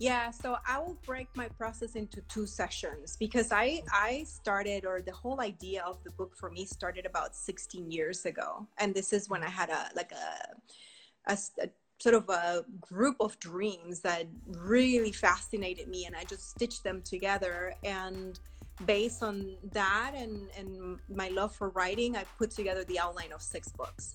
Yeah, 0.00 0.30
so 0.30 0.56
I 0.66 0.78
will 0.78 0.96
break 1.04 1.28
my 1.36 1.48
process 1.58 1.94
into 1.94 2.22
two 2.22 2.46
sessions 2.46 3.18
because 3.20 3.52
I 3.52 3.82
I 3.92 4.24
started 4.26 4.86
or 4.86 5.02
the 5.02 5.12
whole 5.12 5.42
idea 5.42 5.82
of 5.86 6.02
the 6.04 6.10
book 6.12 6.34
for 6.34 6.50
me 6.50 6.64
started 6.64 7.04
about 7.04 7.36
16 7.36 7.90
years 7.90 8.24
ago, 8.24 8.66
and 8.78 8.94
this 8.94 9.12
is 9.12 9.28
when 9.28 9.42
I 9.42 9.50
had 9.50 9.68
a 9.68 9.90
like 9.94 10.12
a, 10.12 11.30
a, 11.30 11.36
a 11.62 11.68
sort 11.98 12.14
of 12.14 12.30
a 12.30 12.64
group 12.80 13.16
of 13.20 13.38
dreams 13.40 14.00
that 14.00 14.26
really 14.46 15.12
fascinated 15.12 15.86
me, 15.86 16.06
and 16.06 16.16
I 16.16 16.24
just 16.24 16.48
stitched 16.48 16.82
them 16.82 17.02
together. 17.02 17.74
And 17.84 18.40
based 18.86 19.22
on 19.22 19.56
that 19.72 20.12
and 20.16 20.48
and 20.56 20.98
my 21.14 21.28
love 21.28 21.54
for 21.54 21.68
writing 21.70 22.16
i 22.16 22.24
put 22.38 22.50
together 22.50 22.82
the 22.84 22.98
outline 22.98 23.30
of 23.30 23.42
six 23.42 23.68
books 23.72 24.14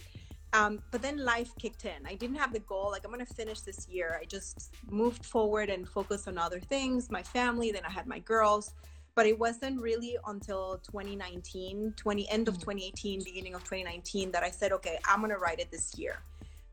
um, 0.55 0.79
but 0.91 1.01
then 1.01 1.17
life 1.17 1.51
kicked 1.59 1.83
in. 1.83 2.05
I 2.05 2.15
didn't 2.15 2.37
have 2.37 2.53
the 2.53 2.61
goal, 2.61 2.89
like, 2.91 3.03
I'm 3.03 3.11
going 3.11 3.25
to 3.25 3.33
finish 3.33 3.59
this 3.59 3.89
year. 3.89 4.17
I 4.21 4.25
just 4.25 4.73
moved 4.89 5.25
forward 5.25 5.69
and 5.69 5.87
focused 5.87 6.29
on 6.29 6.37
other 6.37 6.61
things, 6.61 7.11
my 7.11 7.23
family, 7.23 7.71
then 7.71 7.83
I 7.85 7.91
had 7.91 8.07
my 8.07 8.19
girls. 8.19 8.73
But 9.15 9.25
it 9.25 9.37
wasn't 9.37 9.81
really 9.81 10.17
until 10.27 10.79
2019, 10.91 11.93
20, 11.97 12.29
end 12.29 12.47
of 12.47 12.55
2018, 12.55 13.23
beginning 13.23 13.53
of 13.53 13.63
2019, 13.63 14.31
that 14.31 14.43
I 14.43 14.49
said, 14.49 14.71
okay, 14.71 14.97
I'm 15.05 15.19
going 15.19 15.31
to 15.31 15.37
write 15.37 15.59
it 15.59 15.71
this 15.71 15.97
year. 15.97 16.19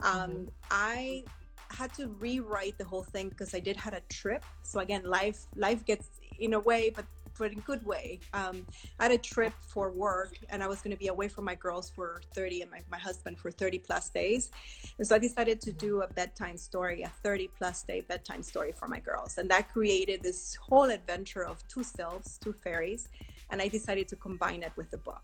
Um, 0.00 0.30
mm-hmm. 0.30 0.44
I 0.70 1.24
had 1.70 1.92
to 1.94 2.08
rewrite 2.20 2.78
the 2.78 2.84
whole 2.84 3.02
thing 3.02 3.30
because 3.30 3.54
I 3.54 3.60
did 3.60 3.76
had 3.76 3.94
a 3.94 4.02
trip. 4.08 4.44
So 4.62 4.80
again, 4.80 5.02
life 5.04 5.46
life 5.56 5.84
gets 5.84 6.08
in 6.38 6.54
a 6.54 6.60
way, 6.60 6.90
but 6.94 7.04
but 7.38 7.52
in 7.52 7.60
good 7.60 7.84
way. 7.84 8.20
Um, 8.32 8.66
I 8.98 9.04
had 9.04 9.12
a 9.12 9.18
trip 9.18 9.52
for 9.60 9.90
work 9.90 10.36
and 10.50 10.62
I 10.62 10.66
was 10.66 10.80
going 10.80 10.92
to 10.92 10.98
be 10.98 11.08
away 11.08 11.28
from 11.28 11.44
my 11.44 11.54
girls 11.54 11.90
for 11.90 12.22
30 12.34 12.62
and 12.62 12.70
my, 12.70 12.80
my 12.90 12.98
husband 12.98 13.38
for 13.38 13.50
30 13.50 13.78
plus 13.78 14.08
days. 14.10 14.50
And 14.98 15.06
so 15.06 15.16
I 15.16 15.18
decided 15.18 15.60
to 15.62 15.72
do 15.72 16.02
a 16.02 16.08
bedtime 16.08 16.56
story, 16.56 17.02
a 17.02 17.08
30 17.22 17.50
plus 17.56 17.82
day 17.82 18.02
bedtime 18.02 18.42
story 18.42 18.72
for 18.72 18.88
my 18.88 19.00
girls. 19.00 19.38
And 19.38 19.50
that 19.50 19.72
created 19.72 20.22
this 20.22 20.54
whole 20.56 20.90
adventure 20.90 21.44
of 21.44 21.66
two 21.68 21.82
selves, 21.82 22.38
two 22.38 22.52
fairies. 22.52 23.08
And 23.50 23.60
I 23.60 23.68
decided 23.68 24.08
to 24.08 24.16
combine 24.16 24.62
it 24.62 24.72
with 24.76 24.90
the 24.90 24.98
book. 24.98 25.22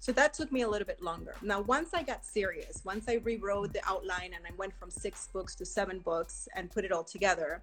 So 0.00 0.12
that 0.12 0.32
took 0.32 0.50
me 0.50 0.62
a 0.62 0.68
little 0.68 0.86
bit 0.86 1.02
longer. 1.02 1.34
Now, 1.42 1.60
once 1.60 1.90
I 1.92 2.02
got 2.02 2.24
serious, 2.24 2.80
once 2.86 3.04
I 3.06 3.20
rewrote 3.22 3.74
the 3.74 3.86
outline 3.86 4.32
and 4.34 4.46
I 4.46 4.50
went 4.56 4.72
from 4.78 4.90
six 4.90 5.28
books 5.30 5.54
to 5.56 5.66
seven 5.66 5.98
books 5.98 6.48
and 6.56 6.70
put 6.70 6.86
it 6.86 6.90
all 6.90 7.04
together, 7.04 7.62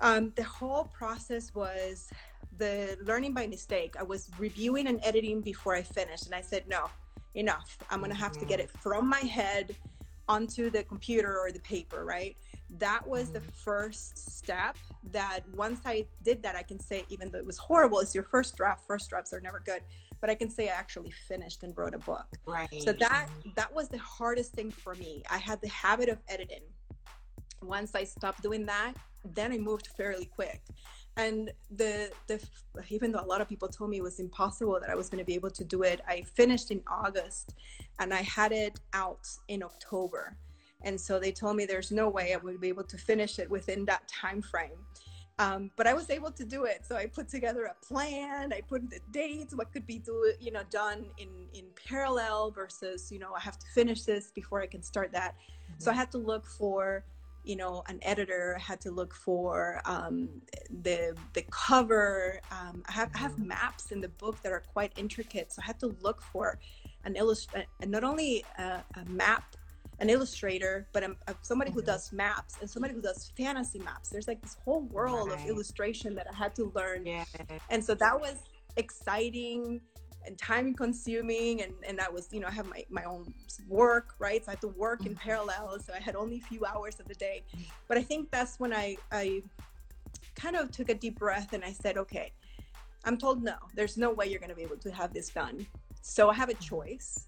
um, 0.00 0.32
the 0.34 0.42
whole 0.42 0.84
process 0.92 1.54
was 1.54 2.10
the 2.58 2.98
learning 3.04 3.34
by 3.34 3.46
mistake. 3.46 3.94
I 3.98 4.02
was 4.02 4.30
reviewing 4.38 4.86
and 4.86 5.00
editing 5.04 5.40
before 5.40 5.74
I 5.74 5.82
finished, 5.82 6.26
and 6.26 6.34
I 6.34 6.40
said, 6.40 6.64
no, 6.68 6.90
enough. 7.34 7.78
I'm 7.90 8.00
going 8.00 8.10
to 8.10 8.16
have 8.16 8.32
to 8.38 8.44
get 8.44 8.60
it 8.60 8.70
from 8.70 9.08
my 9.08 9.18
head 9.18 9.74
onto 10.28 10.70
the 10.70 10.82
computer 10.84 11.38
or 11.38 11.50
the 11.50 11.60
paper, 11.60 12.04
right? 12.04 12.36
That 12.78 13.06
was 13.06 13.30
the 13.30 13.40
mm-hmm. 13.40 13.50
first 13.64 14.18
step 14.18 14.76
that 15.10 15.40
once 15.54 15.80
I 15.84 16.06
did 16.22 16.42
that, 16.42 16.56
I 16.56 16.62
can 16.62 16.78
say, 16.78 17.04
even 17.08 17.30
though 17.30 17.38
it 17.38 17.46
was 17.46 17.58
horrible, 17.58 17.98
it's 18.00 18.14
your 18.14 18.24
first 18.24 18.56
draft. 18.56 18.86
First 18.86 19.10
drafts 19.10 19.32
are 19.32 19.40
never 19.40 19.62
good, 19.64 19.82
but 20.20 20.30
I 20.30 20.34
can 20.34 20.48
say 20.48 20.68
I 20.68 20.72
actually 20.72 21.12
finished 21.28 21.64
and 21.64 21.76
wrote 21.76 21.94
a 21.94 21.98
book. 21.98 22.26
Right. 22.46 22.68
So 22.82 22.92
that 22.92 23.28
that 23.56 23.74
was 23.74 23.88
the 23.88 23.98
hardest 23.98 24.52
thing 24.52 24.70
for 24.70 24.94
me. 24.94 25.22
I 25.30 25.38
had 25.38 25.60
the 25.60 25.68
habit 25.68 26.08
of 26.08 26.18
editing. 26.28 26.62
Once 27.60 27.94
I 27.94 28.04
stopped 28.04 28.42
doing 28.42 28.64
that, 28.66 28.94
then 29.34 29.52
I 29.52 29.58
moved 29.58 29.88
fairly 29.88 30.26
quick 30.26 30.62
and 31.16 31.50
the 31.76 32.10
the 32.26 32.40
even 32.88 33.12
though 33.12 33.20
a 33.20 33.26
lot 33.26 33.40
of 33.40 33.48
people 33.48 33.68
told 33.68 33.90
me 33.90 33.98
it 33.98 34.02
was 34.02 34.18
impossible 34.18 34.78
that 34.80 34.90
I 34.90 34.94
was 34.94 35.08
going 35.08 35.18
to 35.18 35.24
be 35.24 35.34
able 35.34 35.50
to 35.50 35.64
do 35.64 35.82
it, 35.82 36.00
I 36.08 36.22
finished 36.22 36.70
in 36.70 36.82
August, 36.86 37.54
and 37.98 38.14
I 38.14 38.22
had 38.22 38.52
it 38.52 38.80
out 38.94 39.28
in 39.48 39.62
October, 39.62 40.36
and 40.82 40.98
so 41.00 41.18
they 41.18 41.32
told 41.32 41.56
me 41.56 41.66
there's 41.66 41.92
no 41.92 42.08
way 42.08 42.34
I 42.34 42.38
would 42.38 42.60
be 42.60 42.68
able 42.68 42.84
to 42.84 42.96
finish 42.96 43.38
it 43.38 43.50
within 43.50 43.84
that 43.86 44.08
time 44.08 44.42
frame. 44.42 44.78
Um, 45.38 45.70
but 45.76 45.86
I 45.86 45.94
was 45.94 46.10
able 46.10 46.30
to 46.30 46.44
do 46.44 46.64
it. 46.64 46.84
So 46.86 46.94
I 46.94 47.06
put 47.06 47.28
together 47.28 47.64
a 47.64 47.84
plan. 47.84 48.52
I 48.52 48.60
put 48.60 48.88
the 48.90 49.00
dates, 49.10 49.54
what 49.54 49.72
could 49.72 49.86
be 49.86 49.98
do, 49.98 50.32
you 50.40 50.52
know 50.52 50.62
done 50.70 51.06
in 51.18 51.28
in 51.52 51.64
parallel 51.88 52.50
versus 52.50 53.10
you 53.10 53.18
know 53.18 53.32
I 53.34 53.40
have 53.40 53.58
to 53.58 53.66
finish 53.74 54.02
this 54.02 54.30
before 54.34 54.62
I 54.62 54.66
can 54.66 54.82
start 54.82 55.12
that. 55.12 55.34
Mm-hmm. 55.34 55.74
So 55.78 55.90
I 55.90 55.94
had 55.94 56.10
to 56.12 56.18
look 56.18 56.46
for 56.46 57.04
you 57.44 57.56
know 57.56 57.82
an 57.88 57.98
editor 58.02 58.56
had 58.58 58.80
to 58.80 58.90
look 58.90 59.14
for 59.14 59.80
um, 59.84 60.28
the 60.82 61.14
the 61.32 61.42
cover 61.50 62.40
um, 62.50 62.82
I, 62.88 62.92
have, 62.92 63.10
I 63.14 63.18
have 63.18 63.38
maps 63.38 63.92
in 63.92 64.00
the 64.00 64.08
book 64.08 64.40
that 64.42 64.52
are 64.52 64.62
quite 64.72 64.92
intricate 64.96 65.52
so 65.52 65.62
i 65.62 65.66
had 65.66 65.78
to 65.80 65.94
look 66.00 66.22
for 66.22 66.58
an 67.04 67.16
illustrator 67.16 67.66
not 67.86 68.04
only 68.04 68.44
a, 68.58 68.82
a, 68.96 69.04
map 69.06 69.56
an 69.98 70.08
illustrator 70.08 70.86
but 70.92 71.02
a, 71.02 71.16
a, 71.28 71.34
somebody 71.42 71.70
who 71.70 71.80
mm-hmm. 71.80 71.86
does 71.86 72.12
maps 72.12 72.56
and 72.60 72.70
somebody 72.70 72.94
who 72.94 73.02
does 73.02 73.32
fantasy 73.36 73.78
maps 73.80 74.08
there's 74.08 74.28
like 74.28 74.40
this 74.40 74.56
whole 74.64 74.82
world 74.82 75.30
right. 75.30 75.40
of 75.40 75.46
illustration 75.46 76.14
that 76.14 76.26
i 76.30 76.34
had 76.34 76.54
to 76.54 76.72
learn 76.74 77.04
yeah. 77.04 77.24
and 77.70 77.84
so 77.84 77.94
that 77.94 78.18
was 78.18 78.36
exciting 78.76 79.80
and 80.26 80.38
time 80.38 80.74
consuming 80.74 81.62
and 81.62 81.72
and 81.86 82.00
I 82.00 82.08
was 82.08 82.28
you 82.32 82.40
know 82.40 82.48
I 82.48 82.50
have 82.52 82.66
my 82.66 82.84
my 82.90 83.04
own 83.04 83.32
work 83.68 84.14
right? 84.18 84.44
So 84.44 84.50
I 84.50 84.52
had 84.52 84.60
to 84.62 84.68
work 84.68 85.06
in 85.06 85.12
mm-hmm. 85.12 85.28
parallel 85.28 85.78
so 85.80 85.92
I 85.92 86.00
had 86.00 86.16
only 86.16 86.38
a 86.38 86.46
few 86.46 86.64
hours 86.64 87.00
of 87.00 87.08
the 87.08 87.14
day. 87.14 87.42
But 87.88 87.98
I 87.98 88.02
think 88.02 88.30
that's 88.30 88.58
when 88.58 88.72
I 88.72 88.96
I 89.10 89.42
kind 90.34 90.56
of 90.56 90.70
took 90.70 90.88
a 90.88 90.94
deep 90.94 91.18
breath 91.18 91.52
and 91.52 91.64
I 91.64 91.72
said 91.72 91.96
okay 91.98 92.32
I'm 93.04 93.16
told 93.16 93.42
no. 93.42 93.56
There's 93.74 93.96
no 93.96 94.12
way 94.12 94.26
you're 94.26 94.38
going 94.38 94.50
to 94.50 94.56
be 94.56 94.62
able 94.62 94.76
to 94.76 94.92
have 94.92 95.12
this 95.12 95.28
done. 95.28 95.66
So 96.02 96.30
I 96.30 96.34
have 96.34 96.50
a 96.50 96.54
choice. 96.54 97.26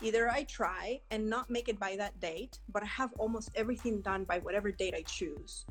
Either 0.00 0.28
I 0.28 0.42
try 0.44 1.00
and 1.12 1.30
not 1.30 1.48
make 1.48 1.68
it 1.68 1.78
by 1.78 1.94
that 1.96 2.18
date 2.20 2.58
but 2.72 2.82
I 2.82 2.86
have 2.86 3.10
almost 3.18 3.50
everything 3.54 4.00
done 4.00 4.24
by 4.24 4.38
whatever 4.40 4.72
date 4.72 4.94
I 4.96 5.02
choose 5.02 5.64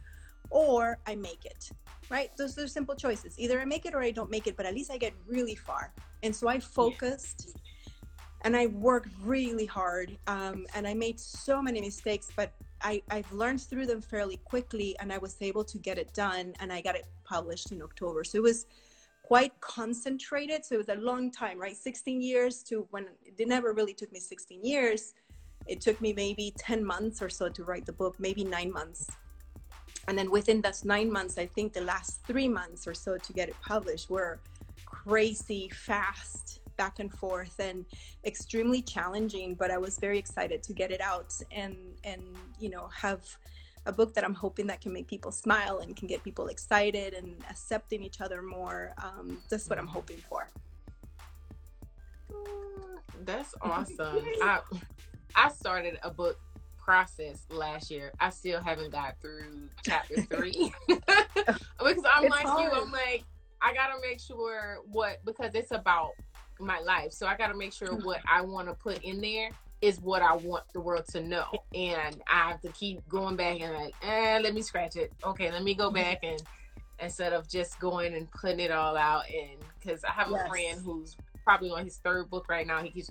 or 0.51 0.99
I 1.07 1.15
make 1.15 1.45
it 1.45 1.71
right 2.11 2.29
those 2.37 2.57
are 2.59 2.67
simple 2.67 2.95
choices 2.95 3.39
either 3.39 3.59
I 3.59 3.65
make 3.65 3.85
it 3.85 3.95
or 3.95 4.01
I 4.01 4.11
don't 4.11 4.29
make 4.29 4.45
it 4.45 4.55
but 4.55 4.65
at 4.65 4.75
least 4.75 4.91
I 4.91 4.97
get 4.97 5.13
really 5.27 5.55
far 5.55 5.91
and 6.23 6.35
so 6.35 6.47
I 6.47 6.59
focused 6.59 7.55
and 8.43 8.55
I 8.55 8.67
worked 8.67 9.09
really 9.23 9.65
hard. 9.65 10.17
Um, 10.27 10.65
and 10.75 10.87
I 10.87 10.93
made 10.93 11.19
so 11.19 11.61
many 11.61 11.79
mistakes, 11.81 12.29
but 12.35 12.51
I, 12.81 13.01
I've 13.11 13.31
learned 13.31 13.61
through 13.61 13.85
them 13.85 14.01
fairly 14.01 14.37
quickly 14.37 14.95
and 14.99 15.13
I 15.13 15.19
was 15.19 15.37
able 15.41 15.63
to 15.65 15.77
get 15.77 15.97
it 15.97 16.13
done 16.13 16.53
and 16.59 16.73
I 16.73 16.81
got 16.81 16.95
it 16.95 17.05
published 17.23 17.71
in 17.71 17.81
October. 17.81 18.23
So 18.23 18.39
it 18.39 18.43
was 18.43 18.65
quite 19.23 19.59
concentrated. 19.61 20.65
So 20.65 20.75
it 20.75 20.77
was 20.79 20.89
a 20.89 20.95
long 20.95 21.31
time, 21.31 21.59
right? 21.59 21.77
16 21.77 22.21
years 22.21 22.63
to 22.63 22.87
when 22.89 23.07
it 23.25 23.47
never 23.47 23.73
really 23.73 23.93
took 23.93 24.11
me 24.11 24.19
16 24.19 24.65
years. 24.65 25.13
It 25.67 25.79
took 25.79 26.01
me 26.01 26.11
maybe 26.11 26.53
10 26.57 26.83
months 26.83 27.21
or 27.21 27.29
so 27.29 27.47
to 27.47 27.63
write 27.63 27.85
the 27.85 27.93
book, 27.93 28.15
maybe 28.19 28.43
nine 28.43 28.71
months. 28.71 29.07
And 30.07 30.17
then 30.17 30.31
within 30.31 30.61
those 30.61 30.83
nine 30.83 31.11
months, 31.11 31.37
I 31.37 31.45
think 31.45 31.73
the 31.73 31.81
last 31.81 32.21
three 32.25 32.47
months 32.47 32.87
or 32.87 32.93
so 32.93 33.17
to 33.17 33.33
get 33.33 33.49
it 33.49 33.55
published 33.61 34.09
were 34.09 34.39
crazy 34.85 35.69
fast 35.69 36.59
back 36.77 36.99
and 36.99 37.13
forth 37.13 37.59
and 37.59 37.85
extremely 38.25 38.81
challenging 38.81 39.53
but 39.53 39.69
i 39.69 39.77
was 39.77 39.99
very 39.99 40.17
excited 40.17 40.63
to 40.63 40.73
get 40.73 40.89
it 40.89 41.01
out 41.01 41.31
and 41.51 41.75
and 42.03 42.21
you 42.59 42.69
know 42.69 42.87
have 42.87 43.21
a 43.85 43.91
book 43.91 44.13
that 44.13 44.23
i'm 44.23 44.33
hoping 44.33 44.67
that 44.67 44.81
can 44.81 44.93
make 44.93 45.07
people 45.07 45.31
smile 45.31 45.79
and 45.79 45.95
can 45.95 46.07
get 46.07 46.23
people 46.23 46.47
excited 46.47 47.13
and 47.13 47.35
accepting 47.49 48.03
each 48.03 48.21
other 48.21 48.41
more. 48.41 48.93
Um, 49.03 49.39
that's 49.49 49.69
what 49.69 49.79
i'm 49.79 49.87
hoping 49.87 50.17
for. 50.29 50.49
That's 53.25 53.55
awesome. 53.61 54.23
I 54.41 54.59
i 55.35 55.49
started 55.49 55.97
a 56.03 56.11
book 56.11 56.37
process 56.83 57.45
last 57.49 57.91
year 57.91 58.11
i 58.19 58.29
still 58.29 58.61
haven't 58.61 58.91
got 58.91 59.15
through 59.21 59.69
chapter 59.85 60.21
three 60.29 60.73
because 60.87 61.13
i'm 61.79 62.25
it's 62.25 62.31
like 62.31 62.45
hard. 62.45 62.73
you 62.73 62.81
i'm 62.81 62.91
like 62.91 63.23
I 63.61 63.73
gotta 63.73 63.99
make 64.01 64.19
sure 64.19 64.79
what 64.91 65.23
because 65.23 65.53
it's 65.53 65.71
about 65.71 66.13
my 66.59 66.79
life. 66.79 67.11
So 67.13 67.27
I 67.27 67.35
gotta 67.35 67.55
make 67.55 67.73
sure 67.73 67.89
what 67.95 68.19
I 68.27 68.41
want 68.41 68.67
to 68.67 68.73
put 68.73 69.03
in 69.03 69.21
there 69.21 69.49
is 69.81 69.99
what 69.99 70.21
I 70.21 70.35
want 70.35 70.63
the 70.73 70.81
world 70.81 71.05
to 71.09 71.21
know. 71.21 71.45
And 71.73 72.21
I 72.27 72.49
have 72.49 72.61
to 72.61 72.69
keep 72.69 73.07
going 73.07 73.35
back 73.35 73.59
and 73.61 73.73
like, 73.73 73.95
eh, 74.03 74.39
let 74.41 74.53
me 74.53 74.61
scratch 74.61 74.95
it. 74.95 75.11
Okay, 75.23 75.51
let 75.51 75.63
me 75.63 75.73
go 75.73 75.91
back 75.91 76.19
and 76.23 76.41
instead 76.99 77.33
of 77.33 77.47
just 77.49 77.79
going 77.79 78.13
and 78.13 78.29
putting 78.31 78.59
it 78.59 78.71
all 78.71 78.95
out 78.95 79.23
and 79.27 79.59
because 79.79 80.03
I 80.03 80.11
have 80.11 80.29
yes. 80.29 80.41
a 80.45 80.49
friend 80.49 80.81
who's 80.83 81.17
probably 81.43 81.71
on 81.71 81.83
his 81.83 81.97
third 81.97 82.29
book 82.29 82.47
right 82.47 82.65
now. 82.65 82.81
He 82.81 82.89
keeps 82.89 83.09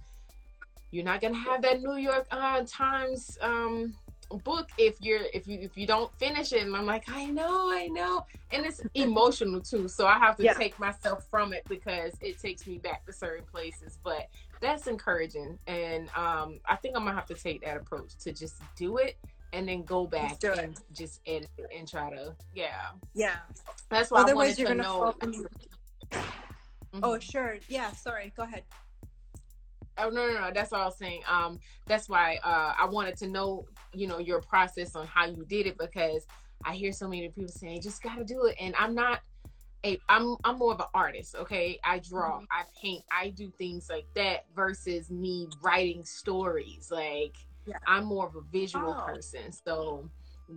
you're 0.90 1.04
not 1.04 1.20
gonna 1.20 1.38
have 1.38 1.62
that 1.62 1.82
New 1.82 1.96
York 1.96 2.26
uh, 2.30 2.62
Times 2.66 3.38
um, 3.40 3.94
book 4.38 4.68
if 4.78 4.96
you're 5.00 5.22
if 5.34 5.46
you 5.46 5.58
if 5.60 5.76
you 5.76 5.86
don't 5.86 6.12
finish 6.18 6.52
it. 6.52 6.62
And 6.62 6.74
i'm 6.76 6.86
like 6.86 7.04
i 7.08 7.26
know 7.26 7.70
i 7.70 7.88
know. 7.88 8.24
And 8.52 8.64
it's 8.64 8.80
emotional 8.94 9.60
too 9.60 9.88
so 9.88 10.06
i 10.06 10.18
have 10.18 10.36
to 10.36 10.44
yeah. 10.44 10.54
take 10.54 10.78
myself 10.78 11.26
from 11.30 11.52
it 11.52 11.64
because 11.68 12.12
it 12.20 12.40
takes 12.40 12.66
me 12.66 12.78
back 12.78 13.04
to 13.06 13.12
certain 13.12 13.44
places. 13.44 13.98
But 14.02 14.28
that's 14.60 14.86
encouraging. 14.86 15.58
And 15.66 16.08
um 16.16 16.60
i 16.68 16.76
think 16.76 16.96
i'm 16.96 17.04
gonna 17.04 17.14
have 17.14 17.26
to 17.26 17.34
take 17.34 17.64
that 17.64 17.76
approach 17.76 18.16
to 18.20 18.32
just 18.32 18.56
do 18.76 18.98
it 18.98 19.16
and 19.52 19.68
then 19.68 19.82
go 19.82 20.06
back 20.06 20.42
and 20.44 20.78
just 20.92 21.20
edit 21.26 21.50
and 21.76 21.88
try 21.88 22.10
to 22.10 22.34
yeah. 22.54 22.90
Yeah. 23.14 23.36
That's 23.88 24.10
why 24.10 24.22
otherwise 24.22 24.58
you're 24.58 24.68
gonna 24.68 24.82
know 24.82 25.14
mm-hmm. 25.20 27.00
oh 27.02 27.18
sure. 27.18 27.58
Yeah 27.68 27.90
sorry. 27.92 28.32
Go 28.36 28.44
ahead 28.44 28.62
Oh 30.02 30.10
no, 30.10 30.26
no, 30.28 30.40
no. 30.40 30.50
That's 30.52 30.70
what 30.72 30.80
I 30.80 30.84
was 30.86 30.96
saying. 30.98 31.22
Um, 31.28 31.58
that's 31.86 32.08
why 32.08 32.38
uh, 32.44 32.74
I 32.78 32.86
wanted 32.86 33.16
to 33.18 33.28
know, 33.28 33.66
you 33.92 34.06
know, 34.06 34.18
your 34.18 34.40
process 34.40 34.94
on 34.96 35.06
how 35.06 35.26
you 35.26 35.44
did 35.48 35.66
it 35.66 35.78
because 35.78 36.26
I 36.64 36.74
hear 36.74 36.92
so 36.92 37.08
many 37.08 37.28
people 37.28 37.48
saying, 37.52 37.76
"You 37.76 37.80
just 37.82 38.02
got 38.02 38.16
to 38.18 38.24
do 38.24 38.44
it," 38.46 38.56
and 38.60 38.74
I'm 38.78 38.94
not. 38.94 39.20
A, 39.82 39.98
I'm 40.10 40.36
I'm 40.44 40.58
more 40.58 40.74
of 40.74 40.80
an 40.80 40.86
artist, 40.92 41.34
okay? 41.36 41.78
I 41.82 42.00
draw, 42.00 42.40
Mhm. 42.40 42.46
I 42.50 42.64
paint, 42.78 43.02
I 43.10 43.30
do 43.30 43.50
things 43.56 43.88
like 43.88 44.04
that 44.14 44.44
versus 44.54 45.10
me 45.10 45.48
writing 45.62 46.04
stories. 46.04 46.90
Like 46.90 47.36
Yeah. 47.64 47.78
I'm 47.86 48.04
more 48.04 48.26
of 48.26 48.36
a 48.36 48.42
visual 48.42 48.94
Oh. 48.98 49.06
person. 49.06 49.50
So 49.52 50.10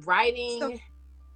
writing 0.04 0.60
So- 0.60 0.78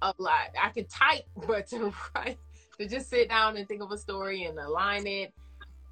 a 0.02 0.14
lot. 0.18 0.50
I 0.62 0.68
can 0.68 0.84
type, 0.86 1.24
but 1.46 1.66
to 1.68 1.90
write 2.14 2.38
to 2.78 2.86
just 2.86 3.08
sit 3.08 3.30
down 3.30 3.56
and 3.56 3.66
think 3.66 3.80
of 3.80 3.90
a 3.90 3.96
story 3.96 4.44
and 4.44 4.58
align 4.58 5.06
it. 5.06 5.32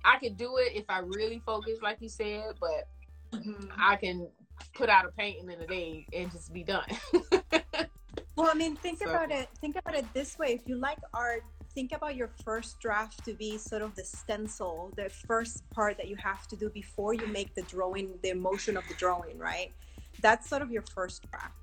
I 0.06 0.18
could 0.18 0.36
do 0.36 0.56
it 0.58 0.72
if 0.74 0.84
I 0.88 1.00
really 1.00 1.42
focus, 1.44 1.78
like 1.82 1.98
you 2.00 2.08
said, 2.08 2.54
but 2.60 2.88
Mhm. 3.32 3.70
I 3.76 3.96
can 3.96 4.28
put 4.74 4.88
out 4.88 5.04
a 5.04 5.10
painting 5.10 5.50
in 5.50 5.60
a 5.60 5.66
day 5.66 6.06
and 6.12 6.30
just 6.30 6.52
be 6.52 6.62
done. 6.64 6.86
Well, 8.36 8.50
I 8.50 8.54
mean, 8.54 8.76
think 8.76 8.98
So- 8.98 9.08
about 9.08 9.30
it. 9.32 9.48
Think 9.62 9.76
about 9.76 9.94
it 9.96 10.04
this 10.12 10.38
way: 10.38 10.48
if 10.52 10.68
you 10.68 10.76
like 10.76 10.98
art, 11.14 11.42
think 11.74 11.92
about 11.92 12.16
your 12.16 12.28
first 12.44 12.78
draft 12.80 13.24
to 13.24 13.32
be 13.32 13.56
sort 13.56 13.80
of 13.80 13.94
the 13.94 14.04
stencil, 14.04 14.92
the 14.94 15.08
first 15.08 15.62
part 15.70 15.96
that 15.96 16.08
you 16.08 16.16
have 16.16 16.46
to 16.48 16.56
do 16.56 16.68
before 16.68 17.14
you 17.14 17.26
make 17.28 17.54
the 17.54 17.62
drawing, 17.62 18.18
the 18.22 18.28
emotion 18.28 18.76
of 18.76 18.86
the 18.88 18.94
drawing, 18.94 19.38
right? 19.38 19.72
That's 20.20 20.46
sort 20.50 20.60
of 20.60 20.70
your 20.70 20.84
first 20.94 21.22
draft. 21.30 21.54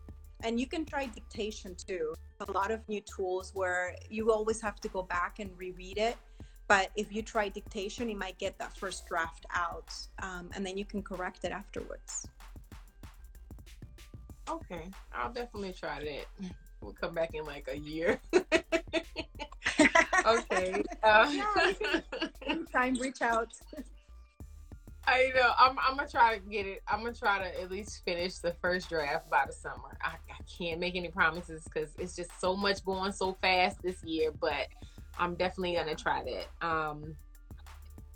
And 0.44 0.60
you 0.60 0.66
can 0.66 0.84
try 0.84 1.06
dictation 1.06 1.76
too. 1.76 2.16
A 2.48 2.52
lot 2.52 2.72
of 2.72 2.88
new 2.90 3.02
tools 3.02 3.52
where 3.54 3.96
you 4.10 4.32
always 4.32 4.60
have 4.62 4.78
to 4.82 4.88
go 4.90 5.04
back 5.04 5.38
and 5.40 5.56
reread 5.56 6.00
it. 6.00 6.18
But 6.68 6.92
if 6.96 7.14
you 7.14 7.22
try 7.22 7.50
dictation, 7.50 8.10
you 8.10 8.18
might 8.18 8.38
get 8.38 8.58
that 8.60 8.76
first 8.78 9.06
draft 9.08 9.46
out, 9.54 9.94
um, 10.22 10.50
and 10.56 10.66
then 10.66 10.78
you 10.78 10.86
can 10.86 11.02
correct 11.04 11.44
it 11.44 11.52
afterwards. 11.52 12.28
okay, 14.50 14.90
I'll 15.14 15.32
definitely 15.32 15.74
try 15.74 16.00
that. 16.00 16.26
We'll 16.82 16.94
come 16.94 17.14
back 17.14 17.34
in 17.34 17.46
like 17.46 17.68
a 17.72 17.78
year. 17.78 18.20
okay. 20.26 20.84
Uh, 21.02 21.44
Anytime, 22.46 22.96
reach 22.96 23.22
out. 23.22 23.50
I 25.06 25.32
know. 25.36 25.52
I'm, 25.58 25.78
I'm 25.80 25.98
gonna 25.98 26.10
try 26.10 26.38
to 26.38 26.42
get 26.50 26.66
it. 26.66 26.82
I'm 26.88 27.00
gonna 27.04 27.14
try 27.14 27.40
to 27.40 27.62
at 27.62 27.70
least 27.72 28.04
finish 28.06 28.36
the 28.38 28.54
first 28.62 28.90
draft 28.90 29.30
by 29.30 29.44
the 29.46 29.54
summer. 29.54 29.98
I, 30.02 30.16
I 30.30 30.44
can't 30.58 30.80
make 30.80 30.96
any 30.96 31.10
promises 31.10 31.64
because 31.66 31.90
it's 31.98 32.16
just 32.16 32.32
so 32.40 32.56
much 32.56 32.84
going 32.86 33.12
so 33.12 33.34
fast 33.42 33.82
this 33.82 34.02
year. 34.04 34.32
But 34.32 34.68
I'm 35.18 35.36
definitely 35.36 35.76
gonna 35.76 35.96
try 35.96 36.24
that. 36.24 36.68
Um, 36.68 37.16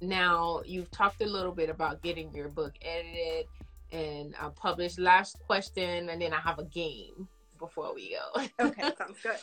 now 0.02 0.62
you've 0.66 0.92
talked 0.92 1.22
a 1.22 1.26
little 1.26 1.52
bit 1.52 1.70
about 1.70 2.02
getting 2.02 2.34
your 2.34 2.50
book 2.50 2.74
edited 2.82 3.46
and 3.92 4.36
uh, 4.40 4.50
published. 4.50 5.00
Last 5.00 5.40
question, 5.46 6.10
and 6.10 6.22
then 6.22 6.34
I 6.34 6.40
have 6.40 6.60
a 6.60 6.66
game 6.66 7.28
before 7.60 7.94
we 7.94 8.16
go. 8.16 8.42
Okay, 8.60 8.92
sounds 8.98 9.20
good. 9.22 9.38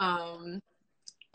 Um, 0.00 0.60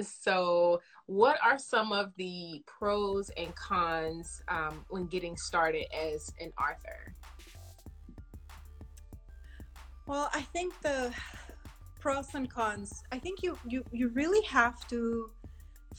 so, 0.02 0.82
what 1.08 1.38
are 1.44 1.58
some 1.58 1.92
of 1.92 2.12
the 2.18 2.64
pros 2.66 3.30
and 3.38 3.54
cons 3.56 4.42
um, 4.48 4.86
when 4.90 5.08
getting 5.08 5.36
started 5.36 5.86
as 5.94 6.34
an 6.40 6.52
author? 6.60 7.16
Well, 10.06 10.30
I 10.34 10.42
think 10.42 10.74
the 10.82 11.14
pros 12.00 12.34
and 12.34 12.50
cons. 12.50 13.04
I 13.12 13.20
think 13.20 13.44
you 13.44 13.58
you 13.68 13.84
you 13.92 14.10
really 14.10 14.44
have 14.46 14.88
to 14.88 15.32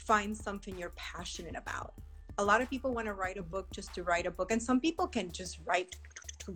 find 0.06 0.36
something 0.36 0.76
you're 0.78 0.94
passionate 0.96 1.56
about. 1.56 1.94
A 2.38 2.44
lot 2.44 2.60
of 2.62 2.70
people 2.70 2.94
want 2.94 3.06
to 3.06 3.12
write 3.12 3.36
a 3.36 3.42
book 3.42 3.66
just 3.72 3.94
to 3.94 4.02
write 4.02 4.26
a 4.26 4.30
book, 4.30 4.50
and 4.50 4.62
some 4.62 4.80
people 4.80 5.06
can 5.06 5.30
just 5.30 5.60
write 5.66 5.94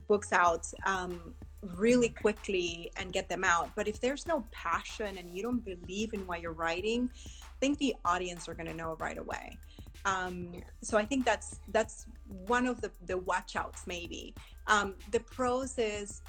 books 0.08 0.32
out 0.32 0.66
um, 0.86 1.34
really 1.76 2.08
quickly 2.08 2.90
and 2.96 3.12
get 3.12 3.28
them 3.28 3.44
out. 3.44 3.70
But 3.76 3.86
if 3.86 4.00
there's 4.00 4.26
no 4.26 4.44
passion 4.52 5.18
and 5.18 5.36
you 5.36 5.42
don't 5.42 5.64
believe 5.64 6.14
in 6.14 6.26
what 6.26 6.40
you're 6.40 6.52
writing, 6.52 7.10
I 7.12 7.58
think 7.60 7.78
the 7.78 7.94
audience 8.04 8.48
are 8.48 8.54
going 8.54 8.66
to 8.66 8.74
know 8.74 8.96
right 8.98 9.18
away. 9.18 9.58
Um. 10.04 10.62
So 10.82 10.98
I 10.98 11.04
think 11.04 11.24
that's 11.24 11.60
that's 11.68 12.06
one 12.48 12.66
of 12.66 12.80
the 12.80 12.90
the 13.06 13.19
watch 13.19 13.56
outs 13.56 13.82
maybe. 13.86 14.34
Um, 14.66 14.97
the 15.12 15.21
pros 15.21 15.78
is 15.78 16.23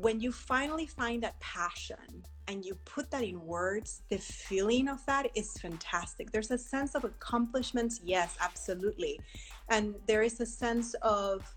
when 0.00 0.20
you 0.20 0.30
finally 0.32 0.86
find 0.86 1.22
that 1.24 1.40
passion 1.40 2.24
and 2.46 2.64
you 2.64 2.76
put 2.84 3.10
that 3.10 3.24
in 3.24 3.40
words, 3.44 4.02
the 4.10 4.18
feeling 4.18 4.88
of 4.88 5.04
that 5.06 5.28
is 5.34 5.58
fantastic. 5.58 6.30
There's 6.30 6.52
a 6.52 6.58
sense 6.58 6.94
of 6.94 7.04
accomplishment, 7.04 7.94
yes, 8.02 8.36
absolutely. 8.40 9.22
And 9.68 9.96
there 10.06 10.22
is 10.22 10.40
a 10.40 10.46
sense 10.46 10.94
of 11.02 11.56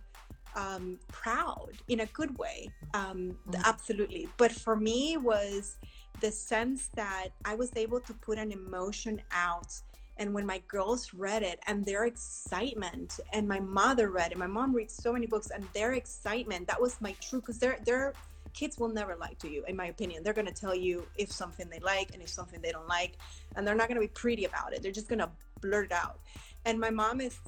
um, 0.55 0.99
proud 1.11 1.83
in 1.87 1.99
a 2.01 2.07
good 2.07 2.37
way, 2.37 2.73
um, 2.93 3.37
Mhm. 3.47 3.63
absolutely. 3.65 4.33
But 4.37 4.51
for 4.51 4.75
me, 4.75 5.17
was 5.17 5.77
the 6.17 6.31
sense 6.31 6.89
that 6.95 7.29
I 7.45 7.55
was 7.55 7.71
able 7.75 8.01
to 8.01 8.13
put 8.13 8.37
an 8.39 8.51
emotion 8.51 9.21
out 9.31 9.71
and 10.17 10.33
when 10.33 10.45
my 10.45 10.59
girls 10.67 11.13
read 11.13 11.43
it 11.43 11.59
and 11.67 11.85
their 11.85 12.05
excitement 12.05 13.19
and 13.33 13.47
my 13.47 13.59
mother 13.59 14.11
read 14.11 14.31
it 14.31 14.37
my 14.37 14.47
mom 14.47 14.75
reads 14.75 14.93
so 14.93 15.13
many 15.13 15.25
books 15.25 15.49
and 15.49 15.71
their 15.73 15.93
excitement 15.93 16.67
that 16.67 16.81
was 16.81 17.01
my 17.01 17.15
true 17.21 17.39
because 17.41 17.59
they're 17.59 17.79
they're 17.85 18.15
kids 18.53 18.77
will 18.77 18.89
never 18.89 19.15
lie 19.15 19.35
to 19.39 19.49
you 19.49 19.63
in 19.67 19.75
my 19.75 19.87
opinion. 19.87 20.23
They're 20.23 20.33
going 20.33 20.47
to 20.47 20.53
tell 20.53 20.75
you 20.75 21.05
if 21.17 21.31
something 21.31 21.69
they 21.69 21.79
like 21.79 22.13
and 22.13 22.21
if 22.21 22.29
something 22.29 22.61
they 22.61 22.71
don't 22.71 22.87
like 22.87 23.17
and 23.55 23.65
they're 23.65 23.75
not 23.75 23.87
going 23.87 23.99
to 23.99 24.01
be 24.01 24.11
pretty 24.13 24.45
about 24.45 24.73
it. 24.73 24.81
They're 24.81 24.91
just 24.91 25.07
going 25.07 25.19
to 25.19 25.29
blurt 25.61 25.85
it 25.85 25.91
out. 25.91 26.19
And 26.65 26.79
my 26.79 26.89
mom 26.89 27.21
is 27.21 27.39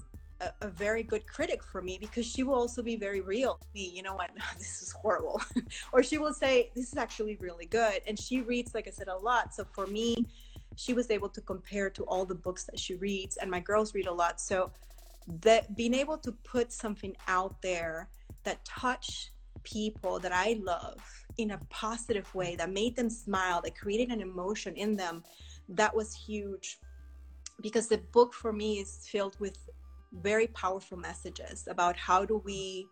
a, 0.42 0.52
a 0.62 0.68
very 0.68 1.04
good 1.04 1.26
critic 1.28 1.63
for 1.63 1.82
me 1.82 1.98
because 2.00 2.26
she 2.26 2.44
will 2.44 2.56
also 2.56 2.82
be 2.82 2.96
very 2.96 3.22
real 3.22 3.60
me. 3.74 3.92
You 3.94 4.04
know 4.04 4.16
what? 4.16 4.32
This 4.58 4.82
is 4.82 4.92
horrible. 4.92 5.42
Or 5.92 6.04
she 6.04 6.18
will 6.18 6.34
say 6.34 6.72
this 6.76 6.92
is 6.92 6.98
actually 6.98 7.38
really 7.38 7.66
good. 7.66 8.02
And 8.08 8.20
she 8.20 8.42
reads 8.42 8.74
like 8.74 8.88
i 8.88 8.92
said 8.92 9.08
a 9.08 9.18
lot. 9.18 9.54
So 9.54 9.63
for 9.63 9.88
me 9.88 10.26
she 10.76 10.94
was 10.94 11.12
able 11.12 11.30
to 11.30 11.42
compare 11.42 11.89
to 11.92 12.04
all 12.06 12.26
the 12.26 12.36
books 12.36 12.63
that 12.63 12.80
she 12.80 12.96
reads 12.96 13.38
and 13.38 13.50
my 13.50 13.60
girls 13.60 13.94
read 13.94 14.08
a 14.08 14.13
lot. 14.13 14.42
So 14.42 14.72
that 15.42 15.76
being 15.76 15.94
able 15.94 16.18
to 16.18 16.32
put 16.32 16.72
something 16.72 17.16
out 17.28 17.62
there 17.62 18.10
that 18.44 18.63
touch 18.66 19.32
people 19.63 20.19
that 20.19 20.32
i 20.34 20.60
love 20.63 21.02
in 21.38 21.52
a 21.52 21.60
positive 21.69 22.34
way 22.36 22.56
that 22.56 22.71
made 22.71 22.95
them 22.95 23.10
smile 23.10 23.62
that 23.62 23.78
created 23.78 24.10
an 24.10 24.21
emotion 24.21 24.76
in 24.76 24.95
them 24.95 25.23
that 25.69 25.95
was 25.95 26.13
huge. 26.13 26.80
Because 27.62 27.88
the 27.88 27.97
book 27.97 28.34
for 28.34 28.52
me 28.52 28.80
is 28.80 29.08
filled 29.12 29.39
with 29.39 29.58
very 30.12 30.47
powerful 30.47 30.97
messages 30.97 31.67
about 31.67 31.95
how 31.97 32.26
do 32.26 32.41
we 32.43 32.88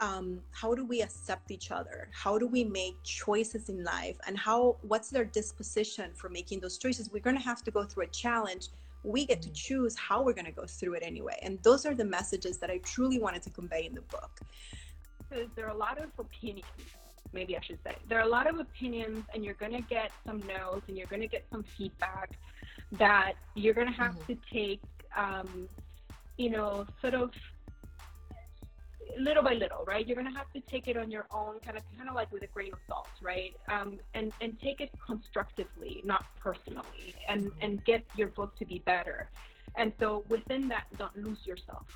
um, 0.00 0.40
how 0.50 0.74
do 0.74 0.84
we 0.84 1.00
accept 1.00 1.52
each 1.52 1.70
other? 1.70 2.08
How 2.12 2.36
do 2.36 2.48
we 2.48 2.64
make 2.64 3.00
choices 3.04 3.68
in 3.68 3.84
life? 3.84 4.16
And 4.26 4.36
how 4.36 4.76
what's 4.82 5.10
their 5.10 5.24
disposition 5.24 6.10
for 6.14 6.28
making 6.28 6.60
those 6.60 6.78
choices? 6.78 7.10
We're 7.12 7.20
going 7.20 7.36
to 7.36 7.42
have 7.42 7.62
to 7.64 7.70
go 7.70 7.84
through 7.84 8.04
a 8.04 8.08
challenge. 8.08 8.68
We 9.04 9.26
get 9.26 9.42
to 9.42 9.52
choose 9.52 9.96
how 9.96 10.22
we're 10.22 10.32
going 10.32 10.46
to 10.46 10.52
go 10.52 10.64
through 10.66 10.94
it 10.94 11.02
anyway. 11.04 11.38
And 11.42 11.62
those 11.62 11.86
are 11.86 11.94
the 11.94 12.04
messages 12.04 12.58
that 12.58 12.70
i 12.70 12.78
truly 12.78 13.18
wanted 13.20 13.42
to 13.42 13.50
convey 13.50 13.86
in 13.86 13.94
the 13.94 14.02
book 14.02 14.40
because 15.32 15.50
there 15.56 15.66
are 15.66 15.70
a 15.74 15.76
lot 15.76 15.98
of 16.02 16.10
opinions 16.18 16.66
maybe 17.32 17.56
i 17.56 17.60
should 17.66 17.78
say. 17.84 17.96
There 18.08 18.18
are 18.18 18.26
a 18.26 18.28
lot 18.28 18.48
of 18.48 18.58
opinions 18.58 19.24
and 19.34 19.44
you're 19.44 19.54
going 19.54 19.72
to 19.72 19.82
get 19.82 20.12
some 20.26 20.46
no's 20.46 20.82
and 20.88 20.96
you're 20.98 21.06
going 21.06 21.22
to 21.22 21.28
get 21.28 21.46
some 21.50 21.64
feedback 21.76 22.30
that 22.98 23.34
you're 23.54 23.74
going 23.74 23.86
to 23.86 23.92
have 23.94 24.14
Mhm. 24.14 24.26
to 24.28 24.36
take 24.52 24.82
um, 25.16 25.68
you 26.36 26.50
know 26.50 26.86
sort 27.00 27.14
of 27.14 27.30
little 29.18 29.42
by 29.42 29.54
little 29.54 29.84
right? 29.86 30.06
You're 30.06 30.16
going 30.16 30.32
to 30.32 30.38
have 30.38 30.50
to 30.54 30.60
take 30.70 30.88
it 30.88 30.96
on 30.96 31.10
your 31.10 31.26
own 31.32 31.60
kind 31.64 31.76
of 31.78 31.84
kind 31.96 32.08
of 32.08 32.14
like 32.14 32.32
with 32.32 32.42
a 32.44 32.48
grain 32.48 32.72
of 32.72 32.78
salt 32.88 33.12
right? 33.22 33.54
Um, 33.70 33.98
and 34.14 34.32
and 34.40 34.58
take 34.60 34.80
it 34.80 34.90
constructively 35.04 36.02
not 36.04 36.22
personally 36.40 37.16
and 37.28 37.52
and 37.62 37.84
get 37.84 38.04
your 38.12 38.28
book 38.28 38.56
to 38.58 38.66
be 38.66 38.82
better. 38.86 39.30
And 39.76 39.92
so 40.00 40.24
within 40.28 40.68
that 40.68 40.84
don't 40.98 41.16
lose 41.16 41.40
yourself 41.46 41.86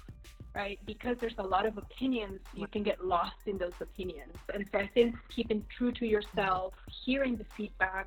right? 0.57 0.79
Because 0.87 1.19
there's 1.21 1.37
a 1.37 1.43
lot 1.43 1.67
of 1.67 1.77
opinions 1.77 2.41
you 2.55 2.67
can 2.67 2.83
get 2.83 3.05
lost 3.05 3.37
in 3.45 3.59
those 3.59 3.79
opinions. 3.81 4.35
And 4.55 4.65
so 4.73 4.79
i 4.79 4.89
think 4.95 5.15
keeping 5.29 5.61
true 5.77 5.93
to 5.93 6.07
yourself 6.07 6.73
hearing 7.05 7.37
the 7.37 7.47
feedback 7.57 8.07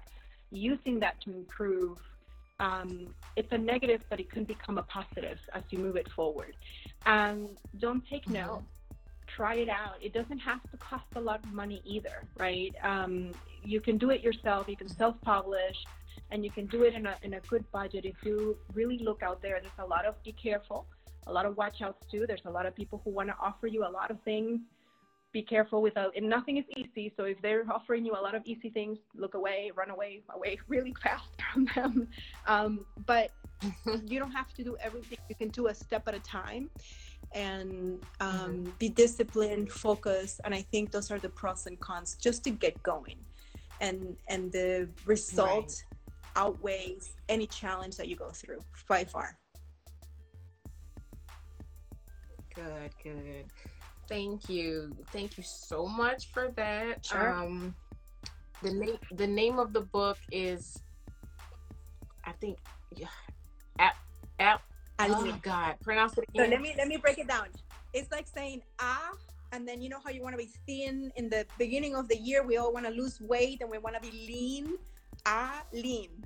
using 0.51 0.99
that 1.03 1.15
to 1.21 1.29
improve 1.41 1.97
um, 2.59 2.89
it's 3.37 3.51
a 3.53 3.57
negative 3.57 4.01
but 4.09 4.19
it 4.19 4.29
can 4.31 4.43
become 4.43 4.77
a 4.79 4.83
positive 4.97 5.39
as 5.53 5.63
you 5.69 5.77
move 5.77 5.95
it 5.95 6.09
forward. 6.17 6.55
And 7.05 7.49
don't 7.77 8.03
take 8.13 8.27
no 8.27 8.63
try 9.27 9.55
it 9.65 9.69
out. 9.69 9.97
It 10.01 10.11
doesn't 10.11 10.39
have 10.39 10.61
to 10.71 10.77
cost 10.77 11.09
a 11.15 11.21
lot 11.29 11.39
of 11.45 11.53
money 11.53 11.81
either 11.85 12.17
right? 12.45 12.73
Um, 12.83 13.31
you 13.63 13.79
can 13.79 13.97
do 13.99 14.09
it 14.09 14.21
yourself. 14.27 14.67
You 14.67 14.75
can 14.75 14.89
self-publish 14.89 15.77
and 16.31 16.43
you 16.45 16.51
can 16.57 16.65
do 16.65 16.83
it 16.87 16.93
in 16.95 17.05
a, 17.05 17.15
in 17.21 17.35
a 17.35 17.41
good 17.51 17.63
budget. 17.71 18.05
If 18.05 18.17
you 18.23 18.57
really 18.73 18.99
look 19.07 19.21
out 19.21 19.39
there 19.43 19.59
there's 19.61 19.79
a 19.87 19.89
lot 19.95 20.05
of 20.05 20.13
be 20.23 20.31
careful 20.31 20.87
a 21.29 21.33
lot 21.33 21.45
of 21.45 21.55
watch 21.57 21.81
outs 21.81 22.05
too. 22.11 22.25
There's 22.27 22.41
a 22.45 22.49
lot 22.49 22.65
of 22.65 22.75
people 22.75 23.01
who 23.03 23.11
want 23.11 23.29
to 23.29 23.35
offer 23.41 23.67
you 23.67 23.85
a 23.85 23.91
lot 23.91 24.11
of 24.11 24.17
things. 24.23 24.59
Be 25.31 25.43
careful 25.43 25.81
without 25.83 26.15
and 26.17 26.27
nothing 26.27 26.57
is 26.57 26.65
easy. 26.75 27.13
So 27.15 27.25
if 27.25 27.39
they're 27.41 27.63
offering 27.71 28.03
you 28.03 28.13
a 28.13 28.21
lot 28.21 28.33
of 28.33 28.41
easy 28.45 28.69
things 28.69 28.97
look 29.15 29.35
away 29.35 29.71
run 29.75 29.91
away 29.91 30.23
away 30.33 30.57
really 30.67 30.95
fast 31.03 31.29
from 31.53 31.67
them. 31.75 32.07
Um, 32.47 32.85
but 33.05 33.31
you 34.05 34.19
don't 34.19 34.31
have 34.31 34.53
to 34.55 34.63
do 34.63 34.75
everything. 34.81 35.19
You 35.29 35.35
can 35.35 35.49
do 35.49 35.67
a 35.67 35.75
step 35.75 36.07
at 36.07 36.15
a 36.15 36.19
time 36.19 36.69
and 37.33 37.99
um, 38.19 38.73
be 38.79 38.89
disciplined 38.89 39.71
focused 39.71 40.41
and 40.45 40.55
i 40.55 40.63
think 40.71 40.89
those 40.89 41.11
are 41.11 41.19
the 41.19 41.29
pros 41.29 41.67
and 41.67 41.79
cons 41.79 42.17
just 42.19 42.43
to 42.45 42.49
get 42.49 42.81
going. 42.81 43.19
And 43.81 44.17
and 44.27 44.51
the 44.51 44.89
result 45.05 45.71
outweighs 46.35 47.13
any 47.29 47.47
challenge 47.47 47.95
that 47.97 48.07
you 48.07 48.15
go 48.15 48.29
through 48.29 48.61
by 48.87 49.03
far. 49.05 49.37
Good, 52.55 52.91
good. 53.03 53.45
Thank 54.07 54.49
you. 54.49 54.95
Thank 55.11 55.37
you 55.37 55.43
so 55.43 55.85
much 55.85 56.31
for 56.33 56.51
that. 56.55 57.05
Sure. 57.05 57.31
Um 57.31 57.75
the 58.61 58.71
name 58.71 58.99
the 59.11 59.27
name 59.27 59.59
of 59.59 59.73
the 59.73 59.81
book 59.81 60.17
is 60.31 60.81
I 62.25 62.31
think 62.33 62.57
yeah, 62.91 63.07
app 63.77 63.95
app 64.39 64.61
oh 64.99 65.37
god, 65.41 65.77
pronounce 65.81 66.17
it 66.17 66.25
So 66.35 66.43
let 66.43 66.59
me 66.61 66.73
let 66.77 66.87
me 66.87 66.97
break 66.97 67.19
it 67.19 67.27
down. 67.27 67.47
It's 67.93 68.11
like 68.11 68.27
saying 68.27 68.61
ah, 68.79 69.11
and 69.51 69.67
then 69.67 69.81
you 69.81 69.89
know 69.89 69.99
how 70.03 70.09
you 70.09 70.21
want 70.21 70.33
to 70.33 70.37
be 70.37 70.49
thin 70.67 71.11
in 71.15 71.29
the 71.29 71.45
beginning 71.57 71.95
of 71.95 72.07
the 72.07 72.17
year. 72.17 72.45
We 72.45 72.57
all 72.57 72.73
want 72.73 72.85
to 72.85 72.91
lose 72.91 73.19
weight 73.21 73.61
and 73.61 73.69
we 73.69 73.77
want 73.77 73.95
to 73.95 74.01
be 74.01 74.11
lean. 74.11 74.75
Ah, 75.25 75.63
lean. 75.73 76.25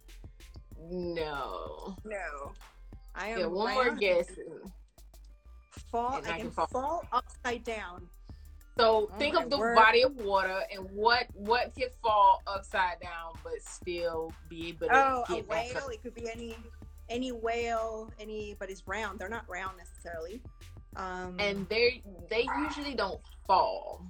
No. 0.91 1.95
No. 2.03 2.51
I 3.15 3.29
am 3.29 3.39
Yeah, 3.39 3.45
one 3.47 3.73
more 3.73 3.89
guess. 3.95 4.27
Fall. 5.91 6.21
I 6.25 6.31
I 6.33 6.39
can 6.39 6.51
fall- 6.51 6.67
fall 6.67 7.05
upside 7.11 7.63
down. 7.63 8.09
So 8.77 9.07
Oh 9.11 9.17
think 9.19 9.35
of 9.35 9.49
the 9.51 9.57
word. 9.57 9.75
body 9.75 10.01
of 10.01 10.15
water 10.17 10.61
and 10.71 10.89
what 10.91 11.27
what 11.35 11.75
can 11.75 11.89
fall 12.01 12.41
upside 12.47 12.99
down 12.99 13.33
but 13.43 13.61
still 13.61 14.33
be 14.49 14.69
able 14.69 14.87
to 14.87 14.95
Oh, 14.95 15.23
a 15.29 15.35
get 15.35 15.47
back 15.47 15.75
up. 15.75 15.81
whale. 15.83 15.89
It 15.89 16.01
could 16.01 16.15
be 16.15 16.29
any 16.31 16.57
any 17.09 17.31
whale, 17.31 18.11
any 18.19 18.55
but 18.55 18.71
it's 18.71 18.87
round. 18.87 19.19
They're 19.19 19.29
not 19.29 19.47
round 19.47 19.77
necessarily. 19.77 20.41
Um, 20.95 21.35
and 21.39 21.67
they 21.69 22.01
they 22.29 22.47
usually 22.65 22.95
don't 22.95 23.21
fall. 23.45 24.07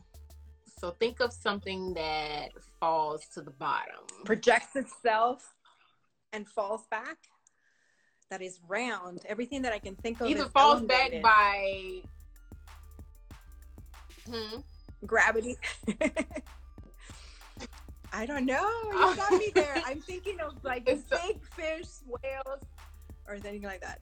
So 0.79 0.91
think 0.91 1.19
of 1.19 1.33
something 1.33 1.93
that 1.95 2.49
falls 2.79 3.25
to 3.33 3.41
the 3.41 3.51
bottom. 3.51 4.05
projects 4.25 4.75
itself 4.77 5.55
and 6.31 6.47
falls 6.47 6.87
back. 6.87 7.17
That 8.33 8.41
is 8.41 8.59
round. 8.67 9.21
Everything 9.29 9.61
that 9.61 9.73
I 9.73 9.77
can 9.77 9.93
think 9.93 10.19
of 10.19 10.27
Either 10.27 10.45
falls 10.45 10.81
back 10.81 11.21
by 11.21 12.01
hmm, 14.27 14.61
gravity. 15.05 15.55
I 18.11 18.25
don't 18.25 18.47
know. 18.47 18.67
You 18.91 19.15
got 19.15 19.31
me 19.33 19.51
there. 19.53 19.79
I'm 19.85 19.99
thinking 20.01 20.39
of 20.39 20.55
like 20.63 20.85
It's 20.89 21.07
so- 21.07 21.17
big 21.27 21.45
fish, 21.45 21.85
whales, 22.07 22.63
or 23.27 23.35
anything 23.35 23.61
like 23.61 23.81
that. 23.81 23.99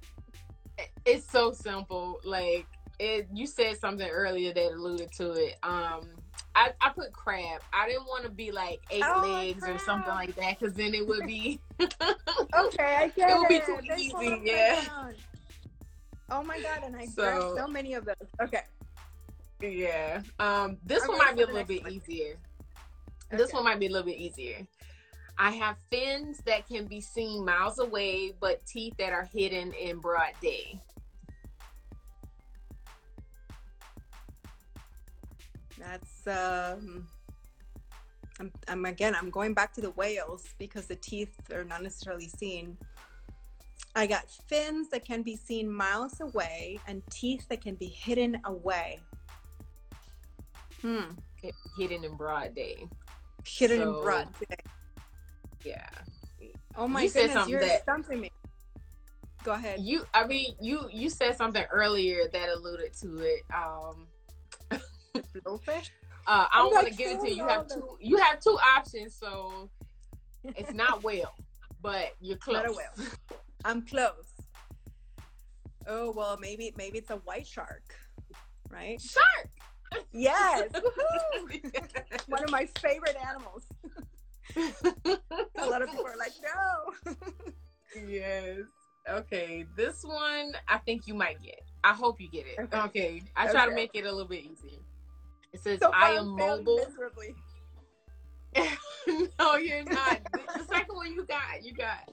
it's 1.06 1.30
so 1.30 1.52
simple. 1.52 2.22
Like 2.24 2.68
it 3.00 3.28
you 3.34 3.46
said 3.46 3.78
something 3.82 4.08
earlier 4.10 4.54
that 4.54 4.72
alluded 4.72 5.12
to 5.18 5.32
it. 5.32 5.58
Um 5.62 6.08
I, 6.56 6.72
I 6.82 6.90
put 6.90 7.14
crab. 7.14 7.62
I 7.74 7.88
didn't 7.88 8.06
want 8.06 8.24
to 8.26 8.30
be 8.30 8.52
like 8.52 8.82
eight 8.92 9.04
Oh, 9.06 9.22
legs 9.22 9.64
or 9.68 9.78
something 9.80 10.14
like 10.14 10.36
that 10.36 10.60
because 10.60 10.74
then 10.76 10.94
it 10.94 11.08
would 11.08 11.26
be 11.26 11.60
Okay, 11.82 12.96
I 12.96 13.08
get 13.16 13.30
It 13.30 13.38
would 13.40 13.48
be 13.48 13.60
too 13.60 13.80
easy, 13.98 14.42
yeah. 14.44 14.84
down. 14.86 15.14
Oh 16.30 16.44
my 16.44 16.60
god, 16.60 16.84
and 16.86 16.96
I 16.96 17.06
So- 17.06 17.14
grabbed 17.24 17.58
so 17.58 17.68
many 17.68 17.94
of 17.94 18.06
those. 18.06 18.16
Okay. 18.42 18.62
Yeah. 19.62 20.22
Um, 20.40 20.78
this 20.86 21.04
I'm 21.04 21.10
one 21.10 21.18
might 21.20 21.36
be 21.36 21.44
a 21.44 21.48
little 21.48 21.64
bit 21.64 21.84
one. 21.84 21.92
easier. 21.94 22.36
This 23.30 23.54
one 23.54 23.64
might 23.64 23.80
be 23.80 23.88
a 23.88 23.90
little 23.90 24.06
bit 24.08 24.18
easier. 24.18 24.66
I 25.38 25.52
have 25.52 25.78
fins 25.90 26.40
that 26.46 26.68
can 26.68 26.86
be 26.88 27.00
seen 27.00 27.46
miles 27.46 27.80
away, 27.80 28.34
but 28.40 28.66
teeth 28.66 28.96
that 28.98 29.14
are 29.14 29.24
hidden 29.34 29.72
in 29.74 30.00
broad 30.00 30.32
day. 30.42 30.82
That's 35.82 36.28
um 36.28 37.08
I'm, 38.40 38.52
I'm 38.68 38.86
again 38.86 39.16
I'm 39.16 39.30
going 39.30 39.54
back 39.54 39.74
to 39.74 39.82
the 39.82 39.90
whales 39.92 40.46
because 40.60 40.86
the 40.86 40.96
teeth 40.96 41.36
are 41.54 41.64
not 41.64 41.82
necessarily 41.84 42.28
seen. 42.28 42.78
I 43.96 44.06
got 44.08 44.30
fins 44.48 44.90
that 44.90 45.04
can 45.06 45.22
be 45.22 45.36
seen 45.36 45.70
miles 45.70 46.22
away 46.22 46.80
and 46.88 47.02
teeth 47.10 47.48
that 47.50 47.62
can 47.62 47.76
be 47.76 47.88
hidden 47.88 48.40
away. 48.46 49.00
Hmm. 50.82 51.12
Hidden 51.78 52.04
in 52.04 52.16
broad 52.16 52.54
day. 52.56 52.86
Hidden 53.46 53.80
So- 53.80 53.98
in 53.98 54.04
broad 54.04 54.28
day. 54.40 54.56
Yeah. 55.66 55.88
Oh 56.78 56.88
my 56.88 57.04
You 57.04 57.10
goodness, 57.12 57.34
something 57.34 57.52
you're 57.52 57.62
that- 57.62 57.82
stumping 57.84 58.22
me. 58.22 58.32
Go 59.44 59.54
ahead. 59.54 59.80
You 59.82 60.06
I 60.14 60.26
mean 60.28 60.56
you 60.62 60.88
you 60.92 61.10
said 61.10 61.36
something 61.36 61.64
earlier 61.72 62.28
that 62.32 62.50
alluded 62.50 62.94
to 63.02 63.18
it. 63.18 63.42
Um 63.54 64.08
Blowfish? 65.16 65.90
uh, 66.28 66.46
I 66.52 66.58
don't 66.58 66.74
want 66.74 66.88
to 66.88 66.94
give 66.94 67.12
it 67.12 67.22
to 67.22 67.30
you. 67.30 67.38
You 67.38 67.48
have 67.48 67.68
two 67.68 67.98
you 68.00 68.18
have 68.18 68.40
two 68.40 68.58
options, 68.78 69.16
so 69.16 69.70
it's 70.44 70.74
not 70.74 71.04
whale, 71.04 71.34
but 71.82 72.14
you're 72.20 72.38
close. 72.38 72.64
Not 72.64 72.70
a 72.70 72.72
whale. 72.72 73.08
I'm 73.66 73.86
close. 73.86 74.28
Oh 75.88 76.12
well 76.12 76.38
maybe 76.40 76.74
maybe 76.78 77.00
it's 77.00 77.10
a 77.10 77.18
white 77.18 77.48
shark. 77.48 77.96
Right? 78.70 79.02
Shark. 79.02 79.50
Yes. 80.12 80.70
Woohoo! 80.74 82.28
One 82.28 82.44
of 82.44 82.52
my 82.52 82.66
favorite 82.82 83.18
animals. 83.28 83.66
A 85.58 85.66
lot 85.66 85.82
of 85.82 85.90
people 85.90 86.06
are 86.06 86.18
like, 86.18 86.32
no. 86.42 87.14
yes. 88.08 88.60
Okay. 89.10 89.66
This 89.76 90.04
one 90.04 90.54
I 90.68 90.78
think 90.80 91.08
you 91.08 91.14
might 91.14 91.42
get. 91.42 91.62
I 91.84 91.94
hope 91.94 92.22
you 92.22 92.30
get 92.30 92.46
it. 92.46 92.60
Okay. 92.60 92.80
Okay. 92.80 93.22
I 93.36 93.52
try 93.52 93.66
to 93.66 93.76
make 93.76 93.92
it 93.94 94.06
a 94.06 94.12
little 94.12 94.28
bit 94.28 94.46
easier. 94.46 94.80
It 95.54 95.62
says 95.62 95.80
So 95.80 95.92
I 95.94 96.18
I'm 96.18 96.36
mobile. 96.36 96.86
no, 99.40 99.56
you're 99.56 99.84
not. 99.84 100.20
the 100.34 100.66
second 100.70 100.96
one 100.96 101.14
you 101.14 101.26
got, 101.26 101.64
you 101.64 101.74
got. 101.74 102.10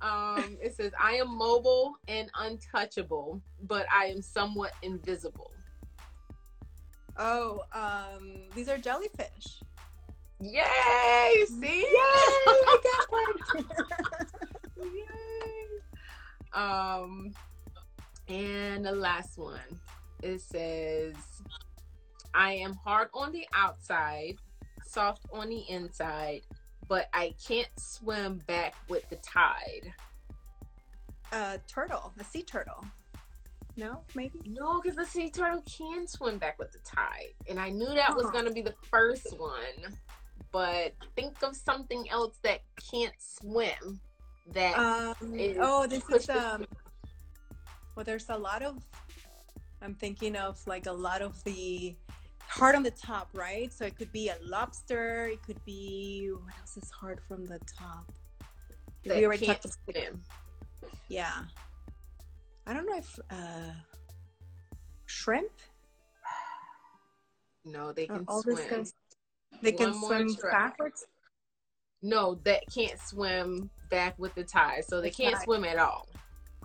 Um, 0.00 0.58
it 0.60 0.74
says 0.76 0.92
I 1.00 1.12
am 1.12 1.36
mobile 1.36 1.94
and 2.08 2.30
untouchable, 2.38 3.40
but 3.62 3.86
I 3.92 4.06
am 4.06 4.20
somewhat 4.20 4.72
invisible. 4.82 5.50
Oh, 7.16 7.60
um, 7.72 8.34
these 8.54 8.68
are 8.68 8.76
jellyfish. 8.76 9.62
Yay! 10.40 11.44
See? 11.46 11.80
Yay! 11.80 11.86
I 11.86 12.78
got 12.82 13.12
one. 13.12 13.66
Yay. 14.82 16.52
Um, 16.52 17.32
and 18.28 18.84
the 18.84 18.92
last 18.92 19.38
one. 19.38 19.60
It 20.22 20.40
says, 20.40 21.14
"I 22.34 22.52
am 22.54 22.74
hard 22.74 23.08
on 23.14 23.32
the 23.32 23.46
outside, 23.54 24.36
soft 24.86 25.26
on 25.32 25.48
the 25.48 25.64
inside, 25.68 26.42
but 26.88 27.08
I 27.12 27.34
can't 27.46 27.68
swim 27.78 28.38
back 28.46 28.74
with 28.88 29.08
the 29.10 29.16
tide." 29.16 29.92
A 31.32 31.58
turtle, 31.66 32.12
a 32.18 32.24
sea 32.24 32.42
turtle. 32.42 32.84
No, 33.76 34.02
maybe. 34.14 34.40
No, 34.46 34.80
because 34.80 34.96
the 34.96 35.04
sea 35.06 35.30
turtle 35.30 35.62
can 35.62 36.06
swim 36.06 36.38
back 36.38 36.58
with 36.60 36.70
the 36.72 36.78
tide, 36.80 37.34
and 37.48 37.58
I 37.58 37.70
knew 37.70 37.88
that 37.94 38.14
was 38.14 38.26
Huh. 38.26 38.32
gonna 38.32 38.52
be 38.52 38.62
the 38.62 38.74
first 38.90 39.36
one. 39.38 39.98
But 40.52 40.94
think 41.16 41.42
of 41.42 41.56
something 41.56 42.08
else 42.10 42.38
that 42.42 42.60
can't 42.90 43.14
swim. 43.20 44.00
That 44.52 44.78
Um, 44.78 45.34
is 45.34 45.56
oh, 45.60 45.86
this 45.88 46.08
is 46.10 46.28
um. 46.28 46.66
Well, 47.96 48.04
there's 48.04 48.28
a 48.28 48.36
lot 48.38 48.62
of. 48.62 48.80
I'm 49.82 49.94
thinking 49.96 50.36
of 50.36 50.64
like 50.68 50.86
a 50.86 50.92
lot 50.92 51.22
of 51.22 51.42
the 51.42 51.96
hard 52.54 52.74
on 52.76 52.82
the 52.82 52.90
top, 52.90 53.28
right? 53.34 53.72
So 53.72 53.84
it 53.84 53.96
could 53.96 54.12
be 54.12 54.28
a 54.28 54.36
lobster. 54.42 55.26
It 55.32 55.42
could 55.42 55.62
be 55.64 56.28
what 56.32 56.54
else 56.60 56.76
is 56.76 56.90
hard 56.90 57.20
from 57.28 57.46
the 57.46 57.58
top? 57.78 58.12
that 59.04 59.16
we 59.18 59.26
already 59.26 59.44
talked 59.46 59.64
about- 59.66 59.76
swim. 59.94 60.22
Yeah. 61.08 61.42
I 62.66 62.72
don't 62.72 62.86
know 62.86 62.96
if 62.96 63.18
uh, 63.30 63.72
shrimp. 65.06 65.50
No, 67.66 67.92
they 67.92 68.06
can 68.06 68.24
all 68.28 68.42
this 68.42 68.58
swim. 68.58 68.70
goes- 68.70 68.94
They 69.62 69.72
can 69.72 69.90
One 69.92 70.00
more 70.00 70.08
swim 70.10 70.36
try. 70.36 70.50
backwards. 70.50 71.06
No, 72.02 72.34
that 72.44 72.62
can't 72.74 72.98
swim 73.00 73.70
back 73.90 74.18
with 74.18 74.34
the 74.34 74.44
tide, 74.44 74.84
so 74.86 75.00
they 75.00 75.08
The 75.10 75.14
can't 75.16 75.34
tide. 75.36 75.44
swim 75.44 75.64
at 75.64 75.78
all. 75.78 76.06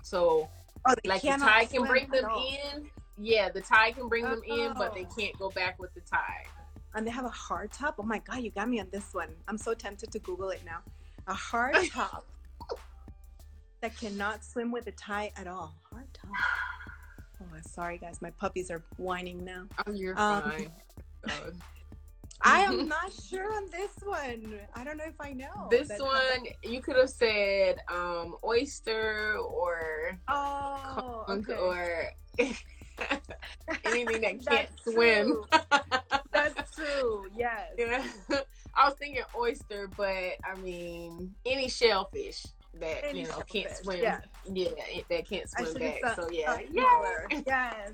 So, 0.03 0.49
Oh, 0.87 0.93
like 1.05 1.21
the 1.21 1.29
tide 1.37 1.69
can 1.69 1.83
bring 1.85 2.09
them 2.09 2.25
all. 2.29 2.45
in. 2.75 2.89
Yeah, 3.21 3.49
the 3.49 3.61
tide 3.61 3.95
can 3.95 4.07
bring 4.07 4.23
them 4.23 4.41
in, 4.47 4.73
but 4.77 4.93
they 4.93 5.05
can't 5.17 5.37
go 5.37 5.49
back 5.49 5.77
with 5.79 5.93
the 5.93 6.01
tide. 6.01 6.45
and 6.95 7.05
they 7.05 7.11
have 7.11 7.25
a 7.25 7.29
hard 7.29 7.71
top. 7.71 7.95
Oh 7.99 8.03
my 8.03 8.19
god, 8.19 8.39
you 8.41 8.49
got 8.51 8.67
me 8.69 8.79
on 8.79 8.87
this 8.91 9.13
one. 9.13 9.29
I'm 9.47 9.57
so 9.57 9.73
tempted 9.73 10.11
to 10.11 10.19
Google 10.19 10.49
it 10.49 10.61
now. 10.65 10.79
A 11.27 11.33
hard 11.33 11.75
top 11.93 12.25
that 13.81 13.95
cannot 13.97 14.43
swim 14.43 14.71
with 14.71 14.85
the 14.85 14.91
tie 14.93 15.31
at 15.37 15.47
all. 15.47 15.75
Hard 15.91 16.07
top. 16.13 16.29
Oh, 17.41 17.45
I'm 17.55 17.63
sorry 17.63 17.97
guys, 17.97 18.21
my 18.21 18.31
puppies 18.31 18.69
are 18.71 18.83
whining 18.97 19.43
now. 19.45 19.65
Oh, 19.85 19.91
you're 19.91 20.19
Um, 20.19 20.41
fine. 20.43 20.71
I 22.41 22.61
am 22.61 22.87
not 22.95 23.11
sure 23.29 23.53
on 23.53 23.69
this 23.69 23.91
one. 24.03 24.59
I 24.73 24.83
don't 24.85 24.97
know 24.97 25.03
if 25.07 25.19
I 25.19 25.33
know. 25.33 25.67
this 25.69 25.89
one, 25.99 26.45
you 26.63 26.81
could 26.81 26.95
have 26.95 27.09
said 27.09 27.77
um, 27.91 28.35
oyster 28.43 29.37
or 29.37 30.17
Oh, 30.29 31.25
okay. 31.29 31.53
or 31.53 32.03
anything 33.85 34.21
that 34.21 34.45
can't 34.45 34.69
swim. 34.83 35.43
That's 36.31 36.75
true. 36.75 37.27
Yes. 37.35 37.71
Yeah. 37.77 38.03
I 38.75 38.87
was 38.87 38.95
thinking 38.97 39.23
oyster, 39.37 39.89
but 39.95 40.33
I 40.43 40.55
mean 40.61 41.33
any 41.45 41.67
shellfish 41.69 42.45
that 42.75 43.05
Any 43.05 43.21
you 43.21 43.27
know 43.27 43.41
can't 43.51 43.71
swim. 43.75 43.99
yeah. 44.01 44.19
Yeah, 44.51 44.69
it- 44.77 45.05
that 45.09 45.27
can't 45.27 45.49
swim 45.49 45.73
back. 45.75 46.03
have 46.03 46.15
So 46.15 46.29
yeah, 46.31 46.59
yeah. 46.71 47.41
Yes. 47.45 47.91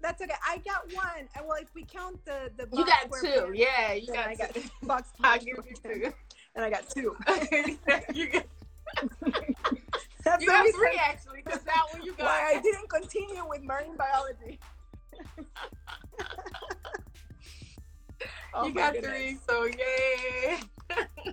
That's 0.00 0.20
okay. 0.20 0.32
I 0.46 0.58
got 0.58 0.92
one. 0.94 1.28
And 1.36 1.46
Well, 1.46 1.58
if 1.60 1.72
we 1.74 1.84
count 1.84 2.24
the 2.24 2.50
the 2.56 2.64
You 2.76 2.84
box 2.84 3.06
got 3.06 3.20
two. 3.20 3.52
Yeah, 3.54 3.92
you 3.92 4.06
got 4.12 4.26
I 4.28 4.34
got 4.34 4.52
two. 4.54 4.62
box 4.82 5.10
I'll 5.22 5.38
give 5.38 5.46
you 5.48 5.74
two. 5.82 6.12
and 6.56 6.64
I 6.64 6.70
got 6.70 6.88
two. 6.90 7.16
you 8.12 8.26
got, 8.28 8.44
That's 10.24 10.42
you 10.42 10.48
got 10.48 10.66
three 10.74 10.98
actually, 11.00 11.42
because 11.44 11.62
that 11.62 11.84
one 11.92 12.02
you 12.02 12.12
got. 12.14 12.26
why 12.26 12.54
I 12.56 12.60
didn't 12.60 12.88
continue 12.90 13.44
with 13.48 13.62
marine 13.62 13.96
biology. 13.96 14.58
Oh 18.54 18.66
you 18.66 18.74
got 18.74 18.92
goodness. 18.92 19.10
three, 19.10 19.38
so 19.48 19.64
yay. 19.64 20.58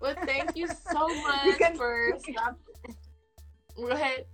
well, 0.00 0.14
thank 0.24 0.56
you 0.56 0.66
so 0.68 1.08
much 1.08 1.44
you 1.44 1.52
can- 1.56 1.76
for 1.76 2.16
stopping. 2.18 2.96
Go 3.76 3.88
ahead. 3.88 4.24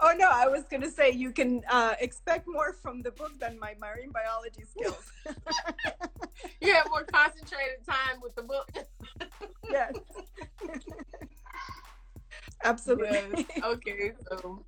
Oh 0.00 0.12
no, 0.18 0.28
I 0.28 0.48
was 0.48 0.64
gonna 0.68 0.90
say 0.90 1.10
you 1.12 1.30
can 1.30 1.62
uh, 1.70 1.94
expect 2.00 2.48
more 2.48 2.72
from 2.72 3.02
the 3.02 3.12
book 3.12 3.38
than 3.38 3.56
my 3.60 3.74
marine 3.80 4.10
biology 4.10 4.64
skills. 4.68 5.12
You 6.60 6.74
have 6.74 6.88
more 6.90 7.04
concentrated 7.04 7.86
time 7.88 8.20
with 8.20 8.34
the 8.34 8.42
book. 8.42 8.68
yes. 9.70 9.92
Absolutely. 12.64 13.46
Yes. 13.48 13.64
Okay. 13.64 14.12
So 14.28 14.64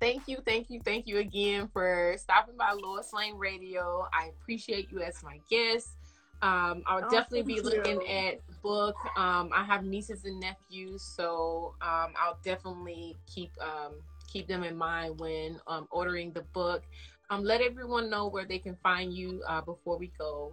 thank 0.00 0.28
you, 0.28 0.38
thank 0.44 0.70
you, 0.70 0.80
thank 0.84 1.06
you 1.06 1.18
again 1.18 1.68
for 1.72 2.14
stopping 2.18 2.56
by 2.56 2.72
Lois 2.72 3.12
Lane 3.12 3.36
Radio. 3.36 4.06
I 4.12 4.28
appreciate 4.28 4.90
you 4.90 5.00
as 5.00 5.22
my 5.22 5.40
guest. 5.48 5.90
Um, 6.42 6.82
I'll 6.86 7.04
Oh, 7.04 7.10
definitely 7.10 7.42
be 7.54 7.60
looking 7.60 8.00
you. 8.02 8.06
at 8.06 8.40
book. 8.62 8.96
Um, 9.16 9.50
I 9.54 9.64
have 9.64 9.84
nieces 9.84 10.24
and 10.24 10.38
nephews, 10.40 11.02
so 11.02 11.74
um, 11.80 12.12
I'll 12.18 12.38
definitely 12.44 13.16
keep 13.26 13.50
um, 13.60 13.94
keep 14.26 14.46
them 14.46 14.62
in 14.62 14.76
mind 14.76 15.18
when 15.18 15.58
um, 15.66 15.88
ordering 15.90 16.32
the 16.32 16.42
book. 16.52 16.82
Um, 17.30 17.42
let 17.42 17.60
everyone 17.60 18.10
know 18.10 18.28
where 18.28 18.44
they 18.44 18.58
can 18.58 18.76
find 18.82 19.12
you 19.14 19.42
uh, 19.48 19.60
before 19.62 19.96
we 19.98 20.12
go. 20.18 20.52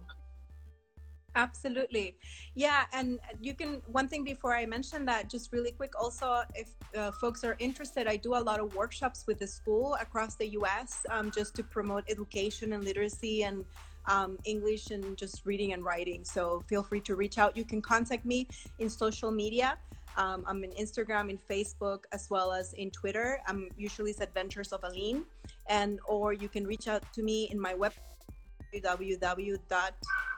Absolutely. 1.36 2.16
Yeah. 2.54 2.84
And 2.92 3.18
you 3.40 3.54
can, 3.54 3.82
one 3.86 4.08
thing 4.08 4.22
before 4.24 4.54
I 4.54 4.66
mention 4.66 5.04
that, 5.06 5.28
just 5.28 5.52
really 5.52 5.72
quick, 5.72 5.92
also, 6.00 6.42
if 6.54 6.68
uh, 6.96 7.10
folks 7.10 7.42
are 7.42 7.56
interested, 7.58 8.06
I 8.06 8.16
do 8.16 8.34
a 8.34 8.42
lot 8.50 8.60
of 8.60 8.74
workshops 8.74 9.24
with 9.26 9.40
the 9.40 9.46
school 9.46 9.96
across 10.00 10.36
the 10.36 10.48
US 10.60 11.04
um, 11.10 11.30
just 11.30 11.54
to 11.56 11.64
promote 11.64 12.04
education 12.08 12.72
and 12.72 12.84
literacy 12.84 13.42
and 13.42 13.64
um, 14.06 14.38
English 14.44 14.90
and 14.90 15.16
just 15.16 15.44
reading 15.44 15.72
and 15.72 15.84
writing. 15.84 16.24
So 16.24 16.62
feel 16.68 16.82
free 16.82 17.00
to 17.00 17.16
reach 17.16 17.38
out. 17.38 17.56
You 17.56 17.64
can 17.64 17.82
contact 17.82 18.24
me 18.24 18.46
in 18.78 18.88
social 18.88 19.30
media. 19.30 19.78
Um, 20.16 20.44
I'm 20.46 20.62
in 20.62 20.70
Instagram, 20.72 21.30
in 21.30 21.38
Facebook, 21.50 22.04
as 22.12 22.30
well 22.30 22.52
as 22.52 22.72
in 22.74 22.90
Twitter. 22.90 23.40
I'm 23.48 23.68
usually 23.76 24.12
it's 24.12 24.20
Adventures 24.20 24.72
of 24.72 24.84
Aline, 24.84 25.24
and 25.66 25.98
or 26.06 26.32
you 26.32 26.48
can 26.48 26.64
reach 26.64 26.86
out 26.86 27.02
to 27.14 27.22
me 27.22 27.48
in 27.50 27.58
my 27.58 27.74
web 27.74 27.92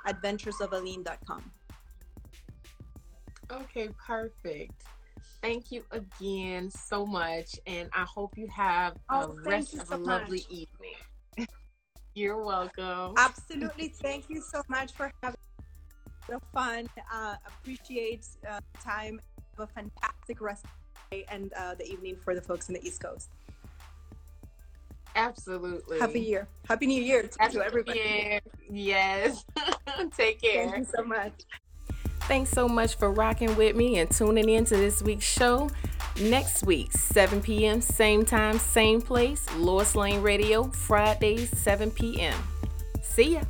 www.adventuresofaline.com. 0.06 1.50
Okay, 3.52 3.88
perfect. 4.06 4.82
Thank 5.42 5.70
you 5.70 5.84
again 5.92 6.70
so 6.70 7.06
much, 7.06 7.58
and 7.66 7.88
I 7.94 8.04
hope 8.04 8.36
you 8.36 8.48
have 8.48 8.96
Oh, 9.08 9.36
a 9.44 9.48
rest 9.48 9.74
of 9.74 9.86
so 9.88 9.96
a 9.96 9.98
lovely 9.98 10.38
much. 10.48 10.50
evening. 10.50 11.46
You're 12.14 12.42
welcome. 12.42 13.14
Absolutely. 13.16 13.88
Thank 13.88 14.28
you 14.28 14.40
so 14.40 14.62
much 14.68 14.92
for 14.92 15.12
having 15.22 15.38
the 16.28 16.40
fun. 16.52 16.88
Uh, 17.12 17.36
appreciate 17.46 18.26
uh, 18.48 18.60
time. 18.82 19.20
Have 19.58 19.68
a 19.68 19.72
fantastic 19.72 20.40
rest 20.40 20.64
of 20.64 20.70
the 21.10 21.16
day 21.18 21.24
and 21.30 21.52
uh, 21.52 21.74
the 21.74 21.86
evening 21.86 22.16
for 22.16 22.34
the 22.34 22.42
folks 22.42 22.68
in 22.68 22.74
the 22.74 22.84
East 22.84 23.00
Coast. 23.00 23.28
Absolutely. 25.16 25.98
Happy 25.98 26.20
year. 26.20 26.46
Happy 26.68 26.86
New 26.86 27.02
Year 27.02 27.22
to, 27.22 27.36
Happy 27.40 27.54
to 27.54 27.64
everybody. 27.64 27.98
Year. 27.98 28.40
Yes. 28.70 29.44
Take 30.16 30.42
care. 30.42 30.70
Thank 30.70 30.76
you 30.76 30.92
so 30.94 31.02
much. 31.02 31.32
Thanks 32.20 32.50
so 32.50 32.68
much 32.68 32.96
for 32.96 33.10
rocking 33.10 33.54
with 33.56 33.76
me 33.76 33.98
and 33.98 34.10
tuning 34.10 34.48
in 34.48 34.64
to 34.66 34.76
this 34.76 35.02
week's 35.02 35.24
show. 35.24 35.70
Next 36.20 36.64
week, 36.64 36.92
7 36.92 37.40
p.m., 37.40 37.80
same 37.80 38.24
time, 38.24 38.58
same 38.58 39.00
place, 39.00 39.46
Lois 39.56 39.94
Lane 39.94 40.22
Radio, 40.22 40.64
Fridays, 40.64 41.56
7 41.58 41.90
p.m. 41.90 42.34
See 43.02 43.34
ya. 43.34 43.42